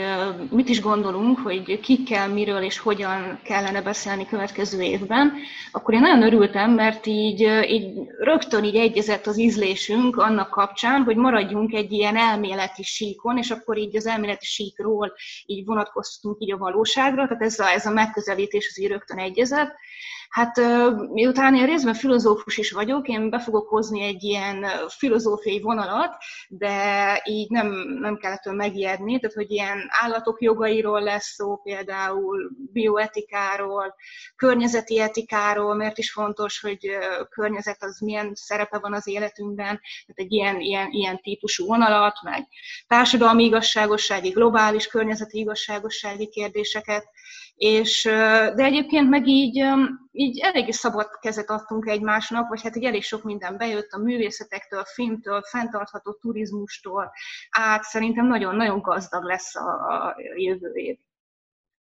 mit 0.49 0.69
is 0.69 0.81
gondolunk, 0.81 1.39
hogy 1.39 1.79
kikkel, 1.79 2.29
miről 2.29 2.61
és 2.61 2.77
hogyan 2.77 3.39
kellene 3.43 3.81
beszélni 3.81 4.25
következő 4.25 4.81
évben, 4.81 5.33
akkor 5.71 5.93
én 5.93 5.99
nagyon 5.99 6.21
örültem, 6.21 6.71
mert 6.71 7.05
így, 7.05 7.39
így 7.67 7.93
rögtön 8.19 8.63
így 8.63 8.75
egyezett 8.75 9.27
az 9.27 9.39
ízlésünk 9.39 10.17
annak 10.17 10.49
kapcsán, 10.49 11.03
hogy 11.03 11.15
maradjunk 11.15 11.73
egy 11.73 11.91
ilyen 11.91 12.17
elméleti 12.17 12.83
síkon, 12.83 13.37
és 13.37 13.51
akkor 13.51 13.77
így 13.77 13.95
az 13.95 14.07
elméleti 14.07 14.45
síkról 14.45 15.13
így 15.45 15.65
vonatkoztunk 15.65 16.35
így 16.39 16.51
a 16.51 16.57
valóságra, 16.57 17.27
tehát 17.27 17.43
ez 17.43 17.59
a, 17.59 17.69
ez 17.69 17.85
a 17.85 17.91
megközelítés 17.91 18.67
az 18.69 18.79
így 18.79 18.87
rögtön 18.87 19.17
egyezett. 19.17 19.75
Hát 20.33 20.57
miután 21.11 21.55
én 21.55 21.65
részben 21.65 21.93
filozófus 21.93 22.57
is 22.57 22.71
vagyok, 22.71 23.07
én 23.07 23.29
be 23.29 23.39
fogok 23.39 23.67
hozni 23.69 24.01
egy 24.01 24.23
ilyen 24.23 24.65
filozófiai 24.87 25.61
vonalat, 25.61 26.15
de 26.47 27.21
így 27.25 27.49
nem, 27.49 27.67
nem 27.99 28.17
kellett 28.17 28.51
megijedni, 28.51 29.19
tehát 29.19 29.35
hogy 29.35 29.51
ilyen 29.51 29.87
állatok 29.89 30.41
jogairól 30.41 31.01
lesz 31.01 31.33
szó, 31.33 31.57
például 31.57 32.51
bioetikáról, 32.71 33.95
környezeti 34.35 34.99
etikáról, 34.99 35.75
mert 35.75 35.97
is 35.97 36.11
fontos, 36.11 36.59
hogy 36.59 36.97
környezet 37.29 37.83
az 37.83 37.99
milyen 37.99 38.31
szerepe 38.33 38.79
van 38.79 38.93
az 38.93 39.07
életünkben, 39.07 39.79
tehát 40.05 40.13
egy 40.15 40.31
ilyen, 40.31 40.59
ilyen, 40.59 40.91
ilyen 40.91 41.21
típusú 41.21 41.65
vonalat, 41.65 42.15
meg 42.23 42.47
társadalmi 42.87 43.43
igazságossági, 43.43 44.29
globális 44.29 44.87
környezeti 44.87 45.39
igazságossági 45.39 46.27
kérdéseket, 46.27 47.05
és, 47.55 48.03
de 48.55 48.63
egyébként 48.63 49.09
meg 49.09 49.27
így, 49.27 49.63
így 50.11 50.39
eléggé 50.39 50.71
szabad 50.71 51.07
kezet 51.19 51.49
adtunk 51.49 51.87
egymásnak, 51.87 52.49
vagy 52.49 52.61
hát 52.61 52.75
így 52.75 52.83
elég 52.83 53.03
sok 53.03 53.23
minden 53.23 53.57
bejött 53.57 53.91
a 53.91 53.97
művészetektől, 53.97 54.79
a 54.79 54.85
filmtől, 54.93 55.41
fenntartható 55.41 56.13
turizmustól 56.13 57.11
át. 57.49 57.83
Szerintem 57.83 58.27
nagyon-nagyon 58.27 58.81
gazdag 58.81 59.23
lesz 59.23 59.55
a, 59.55 59.69
a 59.69 60.15
jövő 60.35 60.71
év. 60.73 60.97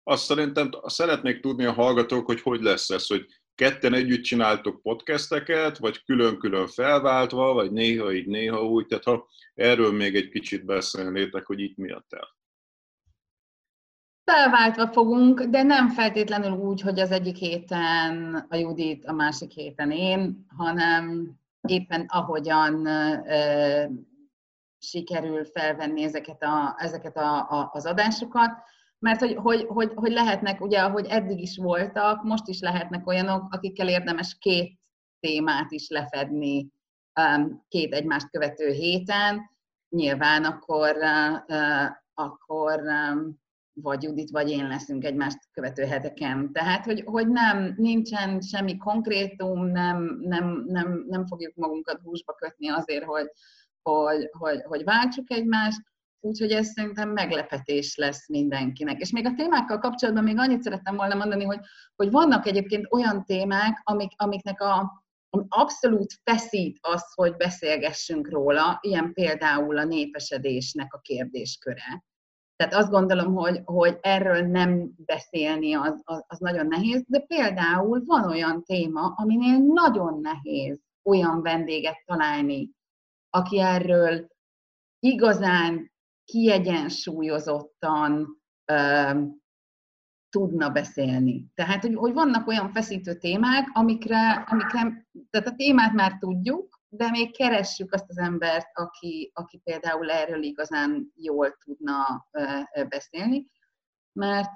Azt 0.02 0.24
szerintem 0.24 0.70
szeretnék 0.86 1.40
tudni 1.40 1.64
a 1.64 1.72
hallgatók, 1.72 2.26
hogy 2.26 2.40
hogy 2.40 2.60
lesz 2.60 2.90
ez, 2.90 3.06
hogy 3.06 3.26
ketten 3.54 3.94
együtt 3.94 4.22
csináltok 4.22 4.82
podcasteket, 4.82 5.78
vagy 5.78 6.04
külön-külön 6.04 6.66
felváltva, 6.66 7.52
vagy 7.52 7.72
néha 7.72 8.12
így, 8.12 8.26
néha 8.26 8.64
úgy, 8.64 8.86
tehát 8.86 9.04
ha 9.04 9.28
erről 9.54 9.92
még 9.92 10.14
egy 10.14 10.28
kicsit 10.28 10.64
beszélnétek, 10.64 11.46
hogy 11.46 11.60
itt 11.60 11.76
mi 11.76 11.90
a 11.90 12.04
terv. 12.08 12.37
Felváltva 14.30 14.86
fogunk, 14.86 15.42
de 15.42 15.62
nem 15.62 15.88
feltétlenül 15.88 16.50
úgy, 16.50 16.80
hogy 16.80 17.00
az 17.00 17.10
egyik 17.10 17.36
héten 17.36 18.46
a 18.48 18.56
Judit, 18.56 19.04
a 19.04 19.12
másik 19.12 19.50
héten 19.50 19.90
én, 19.90 20.46
hanem 20.56 21.34
éppen 21.68 22.04
ahogyan 22.08 22.86
ö, 22.86 23.84
sikerül 24.78 25.44
felvenni 25.44 26.02
ezeket, 26.02 26.42
a, 26.42 26.74
ezeket 26.78 27.16
a, 27.16 27.36
a, 27.36 27.70
az 27.72 27.86
adásokat, 27.86 28.50
mert 28.98 29.20
hogy, 29.20 29.34
hogy, 29.34 29.64
hogy, 29.68 29.92
hogy 29.94 30.12
lehetnek, 30.12 30.60
ugye, 30.60 30.80
ahogy 30.80 31.06
eddig 31.06 31.40
is 31.40 31.56
voltak, 31.56 32.22
most 32.22 32.48
is 32.48 32.60
lehetnek 32.60 33.06
olyanok, 33.06 33.54
akikkel 33.54 33.88
érdemes 33.88 34.36
két 34.38 34.78
témát 35.20 35.70
is 35.70 35.88
lefedni 35.88 36.72
két 37.68 37.94
egymást 37.94 38.30
követő 38.30 38.70
héten, 38.70 39.50
nyilván 39.88 40.44
akkor, 40.44 40.96
akkor 42.14 42.82
vagy 43.82 44.02
Judit, 44.02 44.30
vagy 44.30 44.50
én 44.50 44.68
leszünk 44.68 45.04
egymást 45.04 45.38
követő 45.52 45.84
heteken. 45.84 46.52
Tehát, 46.52 46.84
hogy, 46.84 47.02
hogy 47.06 47.28
nem, 47.28 47.74
nincsen 47.76 48.40
semmi 48.40 48.76
konkrétum, 48.76 49.66
nem, 49.66 50.18
nem, 50.20 50.64
nem, 50.66 51.04
nem 51.08 51.26
fogjuk 51.26 51.54
magunkat 51.54 52.00
húsba 52.00 52.32
kötni 52.32 52.68
azért, 52.68 53.04
hogy, 53.04 53.30
hogy, 53.82 54.28
hogy, 54.38 54.62
hogy 54.62 54.84
váltsuk 54.84 55.30
egymást, 55.30 55.80
úgyhogy 56.20 56.50
ez 56.50 56.66
szerintem 56.66 57.10
meglepetés 57.10 57.96
lesz 57.96 58.28
mindenkinek. 58.28 59.00
És 59.00 59.10
még 59.10 59.26
a 59.26 59.34
témákkal 59.34 59.78
kapcsolatban 59.78 60.24
még 60.24 60.38
annyit 60.38 60.62
szerettem 60.62 60.96
volna 60.96 61.14
mondani, 61.14 61.44
hogy, 61.44 61.60
hogy 61.96 62.10
vannak 62.10 62.46
egyébként 62.46 62.86
olyan 62.90 63.24
témák, 63.24 63.80
amik, 63.84 64.12
amiknek 64.16 64.60
a, 64.60 65.04
abszolút 65.48 66.14
feszít 66.24 66.78
az, 66.80 67.12
hogy 67.14 67.36
beszélgessünk 67.36 68.30
róla, 68.30 68.78
ilyen 68.80 69.12
például 69.12 69.78
a 69.78 69.84
népesedésnek 69.84 70.94
a 70.94 70.98
kérdésköre. 70.98 72.04
Tehát 72.58 72.74
azt 72.74 72.90
gondolom, 72.90 73.34
hogy, 73.34 73.60
hogy 73.64 73.98
erről 74.00 74.46
nem 74.46 74.90
beszélni 74.96 75.74
az, 75.74 76.00
az, 76.04 76.24
az 76.26 76.38
nagyon 76.38 76.66
nehéz, 76.66 77.04
de 77.06 77.20
például 77.20 78.04
van 78.04 78.24
olyan 78.24 78.62
téma, 78.62 79.14
aminél 79.16 79.58
nagyon 79.58 80.20
nehéz 80.20 80.80
olyan 81.02 81.42
vendéget 81.42 82.02
találni, 82.04 82.70
aki 83.30 83.60
erről 83.60 84.26
igazán 84.98 85.92
kiegyensúlyozottan 86.24 88.40
ö, 88.64 89.10
tudna 90.30 90.70
beszélni. 90.70 91.46
Tehát, 91.54 91.82
hogy, 91.82 91.94
hogy 91.94 92.12
vannak 92.12 92.46
olyan 92.46 92.72
feszítő 92.72 93.14
témák, 93.14 93.68
amikre, 93.72 94.32
amikre, 94.32 95.06
tehát 95.30 95.48
a 95.48 95.54
témát 95.54 95.92
már 95.92 96.18
tudjuk, 96.18 96.67
de 96.88 97.10
még 97.10 97.36
keressük 97.36 97.92
azt 97.92 98.08
az 98.08 98.18
embert, 98.18 98.68
aki, 98.72 99.30
aki 99.34 99.58
például 99.64 100.10
erről 100.10 100.42
igazán 100.42 101.12
jól 101.14 101.56
tudna 101.64 102.28
beszélni, 102.88 103.50
mert 104.12 104.52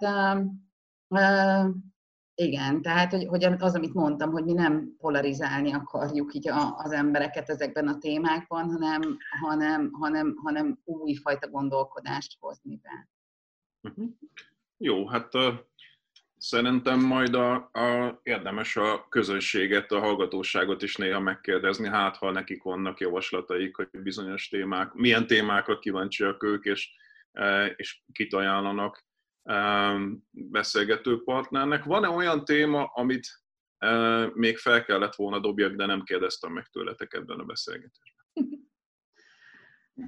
igen, 2.35 2.83
tehát 2.83 3.11
hogy, 3.11 3.27
hogy 3.27 3.45
az, 3.45 3.75
amit 3.75 3.95
mondtam, 3.95 4.31
hogy 4.31 4.45
mi 4.45 4.53
nem 4.53 4.97
polarizálni 4.99 5.73
akarjuk 5.73 6.35
így 6.35 6.49
az 6.77 6.93
embereket 6.93 7.49
ezekben 7.49 7.89
a 7.89 7.99
témákban, 7.99 8.71
hanem, 8.71 9.17
hanem, 9.41 9.91
hanem, 9.93 10.35
hanem 10.43 10.81
újfajta 10.85 11.49
gondolkodást 11.49 12.37
hozni 12.41 12.77
be. 12.77 13.09
Uh-huh. 13.83 14.11
Jó, 14.77 15.07
hát 15.07 15.29
Szerintem 16.45 17.01
majd 17.01 17.35
a, 17.35 17.55
a, 17.73 18.21
érdemes 18.23 18.77
a 18.77 19.07
közönséget, 19.09 19.93
a 19.93 19.99
hallgatóságot 19.99 20.83
is 20.83 20.97
néha 20.97 21.21
megkérdezni, 21.21 21.89
hát 21.89 22.17
ha 22.17 22.31
nekik 22.31 22.63
vannak 22.63 23.01
javaslataik, 23.01 23.77
hogy 23.77 23.89
bizonyos 23.91 24.49
témák, 24.49 24.93
milyen 24.93 25.27
témákra 25.27 25.79
kíváncsiak 25.79 26.43
ők, 26.43 26.65
és, 26.65 26.95
e, 27.33 27.67
és 27.67 28.03
kit 28.13 28.35
ajánlanak 28.35 29.05
e, 29.43 29.93
beszélgető 30.31 31.23
partnernek. 31.23 31.85
Van-e 31.85 32.09
olyan 32.09 32.45
téma, 32.45 32.85
amit 32.85 33.27
még 34.33 34.59
fel 34.59 34.85
kellett 34.85 35.15
volna 35.15 35.39
dobjak, 35.39 35.73
de 35.73 35.87
nem 35.87 36.03
kérdeztem 36.03 36.53
meg 36.53 36.67
tőletek 36.67 37.15
ebben 37.15 37.39
a 37.39 37.45
beszélgetésben. 37.45 38.27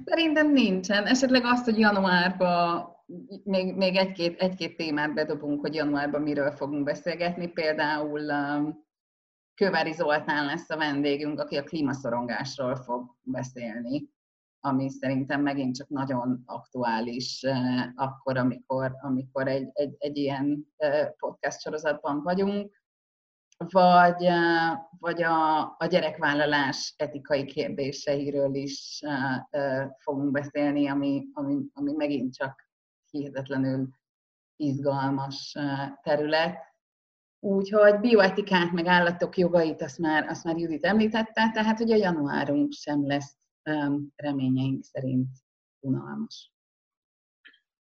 Szerintem 0.05 0.51
nincsen. 0.51 1.05
Esetleg 1.05 1.45
azt, 1.45 1.65
hogy 1.65 1.79
januárban 1.79 2.94
még, 3.43 3.75
még 3.75 3.95
egy-két, 3.95 4.41
egy-két 4.41 4.77
témát 4.77 5.13
bedobunk, 5.13 5.59
hogy 5.59 5.73
januárban 5.73 6.21
miről 6.21 6.51
fogunk 6.51 6.83
beszélgetni. 6.83 7.47
Például 7.47 8.21
um, 8.21 8.83
Kövári 9.53 9.91
Zoltán 9.91 10.45
lesz 10.45 10.69
a 10.69 10.77
vendégünk, 10.77 11.39
aki 11.39 11.57
a 11.57 11.63
klímaszorongásról 11.63 12.75
fog 12.75 13.15
beszélni, 13.21 14.09
ami 14.59 14.89
szerintem 14.89 15.41
megint 15.41 15.75
csak 15.75 15.89
nagyon 15.89 16.43
aktuális 16.45 17.43
uh, 17.47 17.87
akkor, 17.95 18.37
amikor, 18.37 18.95
amikor 19.01 19.47
egy, 19.47 19.69
egy, 19.73 19.95
egy 19.97 20.17
ilyen 20.17 20.67
uh, 20.77 21.09
podcast 21.17 21.61
sorozatban 21.61 22.21
vagyunk 22.23 22.83
vagy, 23.57 24.27
vagy 24.99 25.23
a, 25.23 25.61
a 25.61 25.85
gyerekvállalás 25.89 26.93
etikai 26.97 27.45
kérdéseiről 27.45 28.55
is 28.55 29.01
fogunk 29.97 30.31
beszélni, 30.31 30.87
ami, 30.87 31.27
ami, 31.33 31.57
ami 31.73 31.91
megint 31.91 32.35
csak 32.35 32.64
hihetetlenül 33.17 33.87
izgalmas 34.55 35.55
terület. 36.01 36.73
Úgyhogy 37.39 37.99
bioetikát, 37.99 38.71
meg 38.71 38.85
állatok 38.85 39.37
jogait, 39.37 39.81
azt 39.81 39.97
már, 39.97 40.27
azt 40.27 40.43
már 40.43 40.57
Judit 40.57 40.85
említette, 40.85 41.51
tehát 41.53 41.77
hogy 41.77 41.91
a 41.91 41.95
januárunk 41.95 42.71
sem 42.71 43.07
lesz 43.07 43.37
reményeink 44.15 44.83
szerint 44.83 45.29
unalmas. 45.79 46.53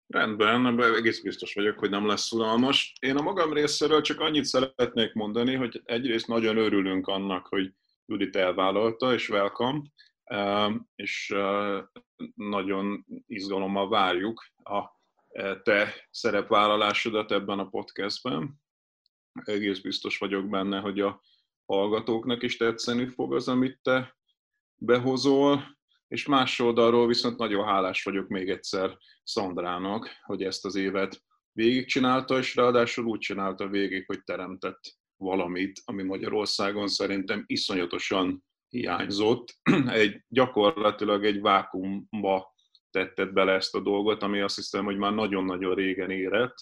Rendben, 0.08 0.82
egész 0.96 1.22
biztos 1.22 1.54
vagyok, 1.54 1.80
hogy 1.80 1.90
nem 1.90 2.08
lesz 2.08 2.32
unalmas. 2.32 2.94
Én 3.00 3.18
a 3.18 3.22
magam 3.22 3.54
részéről 3.54 4.02
csak 4.02 4.20
annyit 4.20 4.46
szeretnék 4.46 5.14
mondani, 5.14 5.56
hogy 5.56 5.82
egyrészt 5.86 6.28
nagyon 6.28 6.58
örülünk 6.58 7.08
annak, 7.08 7.48
hogy 7.48 7.74
Judit 8.06 8.36
elvállalta, 8.36 9.14
és 9.14 9.30
welcome, 9.30 9.82
és 10.96 11.36
nagyon 12.36 13.06
izgalommal 13.28 13.90
várjuk 13.90 14.46
a 14.64 15.02
te 15.64 15.94
szerepvállalásodat 16.12 17.32
ebben 17.32 17.60
a 17.60 17.68
podcastben. 17.68 18.62
Egész 19.44 19.80
biztos 19.80 20.18
vagyok 20.18 20.50
benne, 20.50 20.80
hogy 20.80 21.00
a 21.00 21.22
hallgatóknak 21.66 22.44
is 22.44 22.58
tetszeni 22.58 23.08
fog 23.08 23.34
az, 23.34 23.48
amit 23.48 23.80
te 23.82 24.18
behozol, 24.76 25.78
és 26.08 26.26
más 26.26 26.60
oldalról 26.60 27.08
viszont 27.08 27.38
nagyon 27.38 27.66
hálás 27.66 28.04
vagyok 28.04 28.28
még 28.28 28.50
egyszer 28.50 28.98
Szandrának, 29.24 30.10
hogy 30.24 30.44
ezt 30.44 30.66
az 30.66 30.76
évet 30.76 31.24
végigcsinálta, 31.52 32.38
és 32.38 32.56
ráadásul 32.56 33.06
úgy 33.06 33.20
csinálta 33.20 33.68
végig, 33.68 34.06
hogy 34.06 34.24
teremtett 34.24 34.80
valamit, 35.18 35.82
ami 35.86 36.04
Magyarországon 36.04 36.88
szerintem 36.88 37.44
iszonyatosan 37.48 38.44
hiányzott. 38.70 39.58
Egy, 39.88 40.24
gyakorlatilag 40.28 41.26
egy 41.26 41.42
vákumba 41.42 42.53
tetted 42.94 43.34
bele 43.34 43.54
ezt 43.54 43.76
a 43.76 43.80
dolgot, 43.80 44.24
ami 44.24 44.40
azt 44.40 44.56
hiszem, 44.56 44.86
hogy 44.86 44.98
már 44.98 45.14
nagyon-nagyon 45.14 45.76
régen 45.76 46.10
érett. 46.10 46.56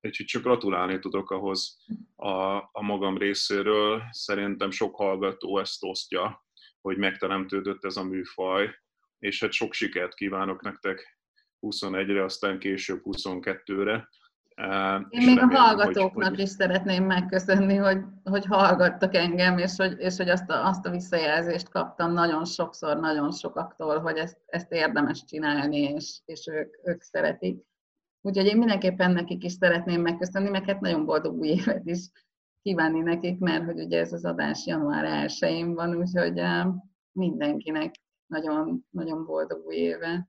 Úgyhogy 0.00 0.26
csak 0.26 0.42
gratulálni 0.42 0.98
tudok 0.98 1.30
ahhoz 1.30 1.84
a, 2.16 2.56
a 2.56 2.82
magam 2.82 3.18
részéről. 3.18 4.02
Szerintem 4.10 4.70
sok 4.70 4.96
hallgató 4.96 5.58
ezt 5.58 5.84
osztja, 5.84 6.44
hogy 6.80 6.96
megteremtődött 6.96 7.84
ez 7.84 7.96
a 7.96 8.04
műfaj, 8.04 8.74
és 9.18 9.40
hát 9.40 9.52
sok 9.52 9.72
sikert 9.72 10.14
kívánok 10.14 10.62
nektek 10.62 11.18
21-re, 11.60 12.24
aztán 12.24 12.58
később 12.58 13.00
22-re. 13.04 14.08
Én 15.08 15.24
még 15.24 15.36
remélem, 15.36 15.50
a 15.50 15.58
hallgatóknak 15.58 16.28
hogy, 16.28 16.38
is 16.38 16.48
szeretném 16.48 17.04
megköszönni, 17.04 17.76
hogy, 17.76 17.98
hogy 18.24 18.44
hallgattak 18.44 19.14
engem, 19.14 19.58
és 19.58 19.76
hogy, 19.76 19.96
és 19.98 20.16
hogy 20.16 20.28
azt, 20.28 20.50
a, 20.50 20.66
azt 20.66 20.86
a 20.86 20.90
visszajelzést 20.90 21.68
kaptam 21.68 22.12
nagyon 22.12 22.44
sokszor, 22.44 23.00
nagyon 23.00 23.32
sokaktól, 23.32 23.98
hogy 23.98 24.16
ezt, 24.16 24.38
ezt 24.46 24.72
érdemes 24.72 25.24
csinálni, 25.24 25.78
és, 25.78 26.20
és 26.24 26.46
ők, 26.46 26.74
ők 26.84 27.02
szeretik. 27.02 27.64
Úgyhogy 28.20 28.46
én 28.46 28.56
mindenképpen 28.56 29.10
nekik 29.10 29.44
is 29.44 29.52
szeretném 29.52 30.00
megköszönni, 30.00 30.48
meg 30.48 30.64
hát 30.64 30.80
nagyon 30.80 31.04
boldog 31.04 31.38
új 31.38 31.48
évet 31.48 31.86
is 31.86 32.10
kívánni 32.62 33.00
nekik, 33.00 33.38
mert 33.38 33.64
hogy 33.64 33.80
ugye 33.80 33.98
ez 33.98 34.12
az 34.12 34.24
adás 34.24 34.66
január 34.66 35.26
1-én 35.28 35.74
van, 35.74 35.96
úgyhogy 35.96 36.40
mindenkinek 37.12 37.94
nagyon, 38.26 38.86
nagyon 38.90 39.24
boldog 39.24 39.66
új 39.66 39.76
éve. 39.76 40.28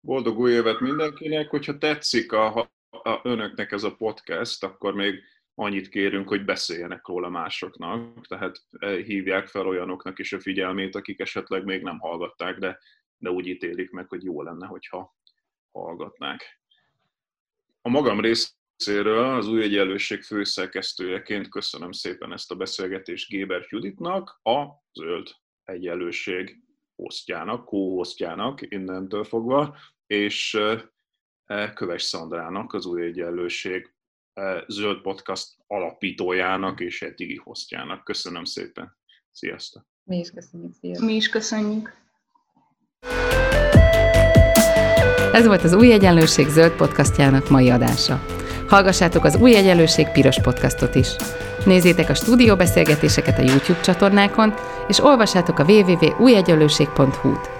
Boldog 0.00 0.38
új 0.38 0.52
évet 0.52 0.80
mindenkinek, 0.80 1.50
hogyha 1.50 1.78
tetszik 1.78 2.32
a, 2.32 2.70
a 3.02 3.20
önöknek 3.22 3.72
ez 3.72 3.82
a 3.82 3.96
podcast, 3.96 4.64
akkor 4.64 4.94
még 4.94 5.22
annyit 5.54 5.88
kérünk, 5.88 6.28
hogy 6.28 6.44
beszéljenek 6.44 7.06
róla 7.06 7.28
másoknak, 7.28 8.26
tehát 8.26 8.64
e, 8.78 8.90
hívják 8.90 9.46
fel 9.46 9.66
olyanoknak 9.66 10.18
is 10.18 10.32
a 10.32 10.40
figyelmét, 10.40 10.94
akik 10.94 11.20
esetleg 11.20 11.64
még 11.64 11.82
nem 11.82 11.98
hallgatták, 11.98 12.58
de, 12.58 12.78
de 13.16 13.30
úgy 13.30 13.46
ítélik 13.46 13.90
meg, 13.90 14.08
hogy 14.08 14.24
jó 14.24 14.42
lenne, 14.42 14.66
hogyha 14.66 15.16
hallgatnák. 15.72 16.60
A 17.82 17.88
magam 17.88 18.20
rész 18.20 18.60
részéről 18.76 19.24
az 19.24 19.48
új 19.48 19.62
egyenlőség 19.62 20.22
főszerkesztőjeként 20.22 21.48
köszönöm 21.48 21.92
szépen 21.92 22.32
ezt 22.32 22.50
a 22.50 22.54
beszélgetést 22.54 23.28
Géber 23.28 23.66
Juditnak, 23.68 24.40
a 24.42 24.66
zöld 24.92 25.28
egyenlőség 25.64 26.62
hostjának, 26.94 27.64
kóhostjának 27.64 28.60
innentől 28.72 29.24
fogva, 29.24 29.76
és 30.06 30.54
e, 30.54 30.92
Köves 31.74 32.02
Szandrának, 32.02 32.72
az 32.72 32.86
új 32.86 33.02
egyenlőség 33.02 33.92
e, 34.32 34.64
zöld 34.68 35.00
podcast 35.00 35.48
alapítójának 35.66 36.80
és 36.80 37.02
eddigi 37.02 37.36
hostjának. 37.36 38.04
Köszönöm 38.04 38.44
szépen. 38.44 38.96
Sziasztok! 39.30 39.86
Mi 40.04 40.18
is 40.18 40.30
köszönjük. 40.30 40.72
Sziasztok. 40.80 41.06
Mi 41.06 41.14
is 41.14 41.28
köszönjük. 41.28 41.92
Ez 45.32 45.46
volt 45.46 45.62
az 45.62 45.72
Új 45.74 45.92
Egyenlőség 45.92 46.48
zöld 46.48 46.72
podcastjának 46.72 47.48
mai 47.48 47.70
adása. 47.70 48.24
Hallgassátok 48.68 49.24
az 49.24 49.36
Új 49.36 49.54
Egyenlőség 49.56 50.08
piros 50.08 50.40
podcastot 50.40 50.94
is. 50.94 51.08
Nézzétek 51.64 52.08
a 52.08 52.14
stúdióbeszélgetéseket 52.14 53.38
a 53.38 53.42
YouTube 53.42 53.80
csatornákon, 53.80 54.54
és 54.88 54.98
olvassátok 54.98 55.58
a 55.58 55.64
www.újegyenlőség.hu-t. 55.64 57.59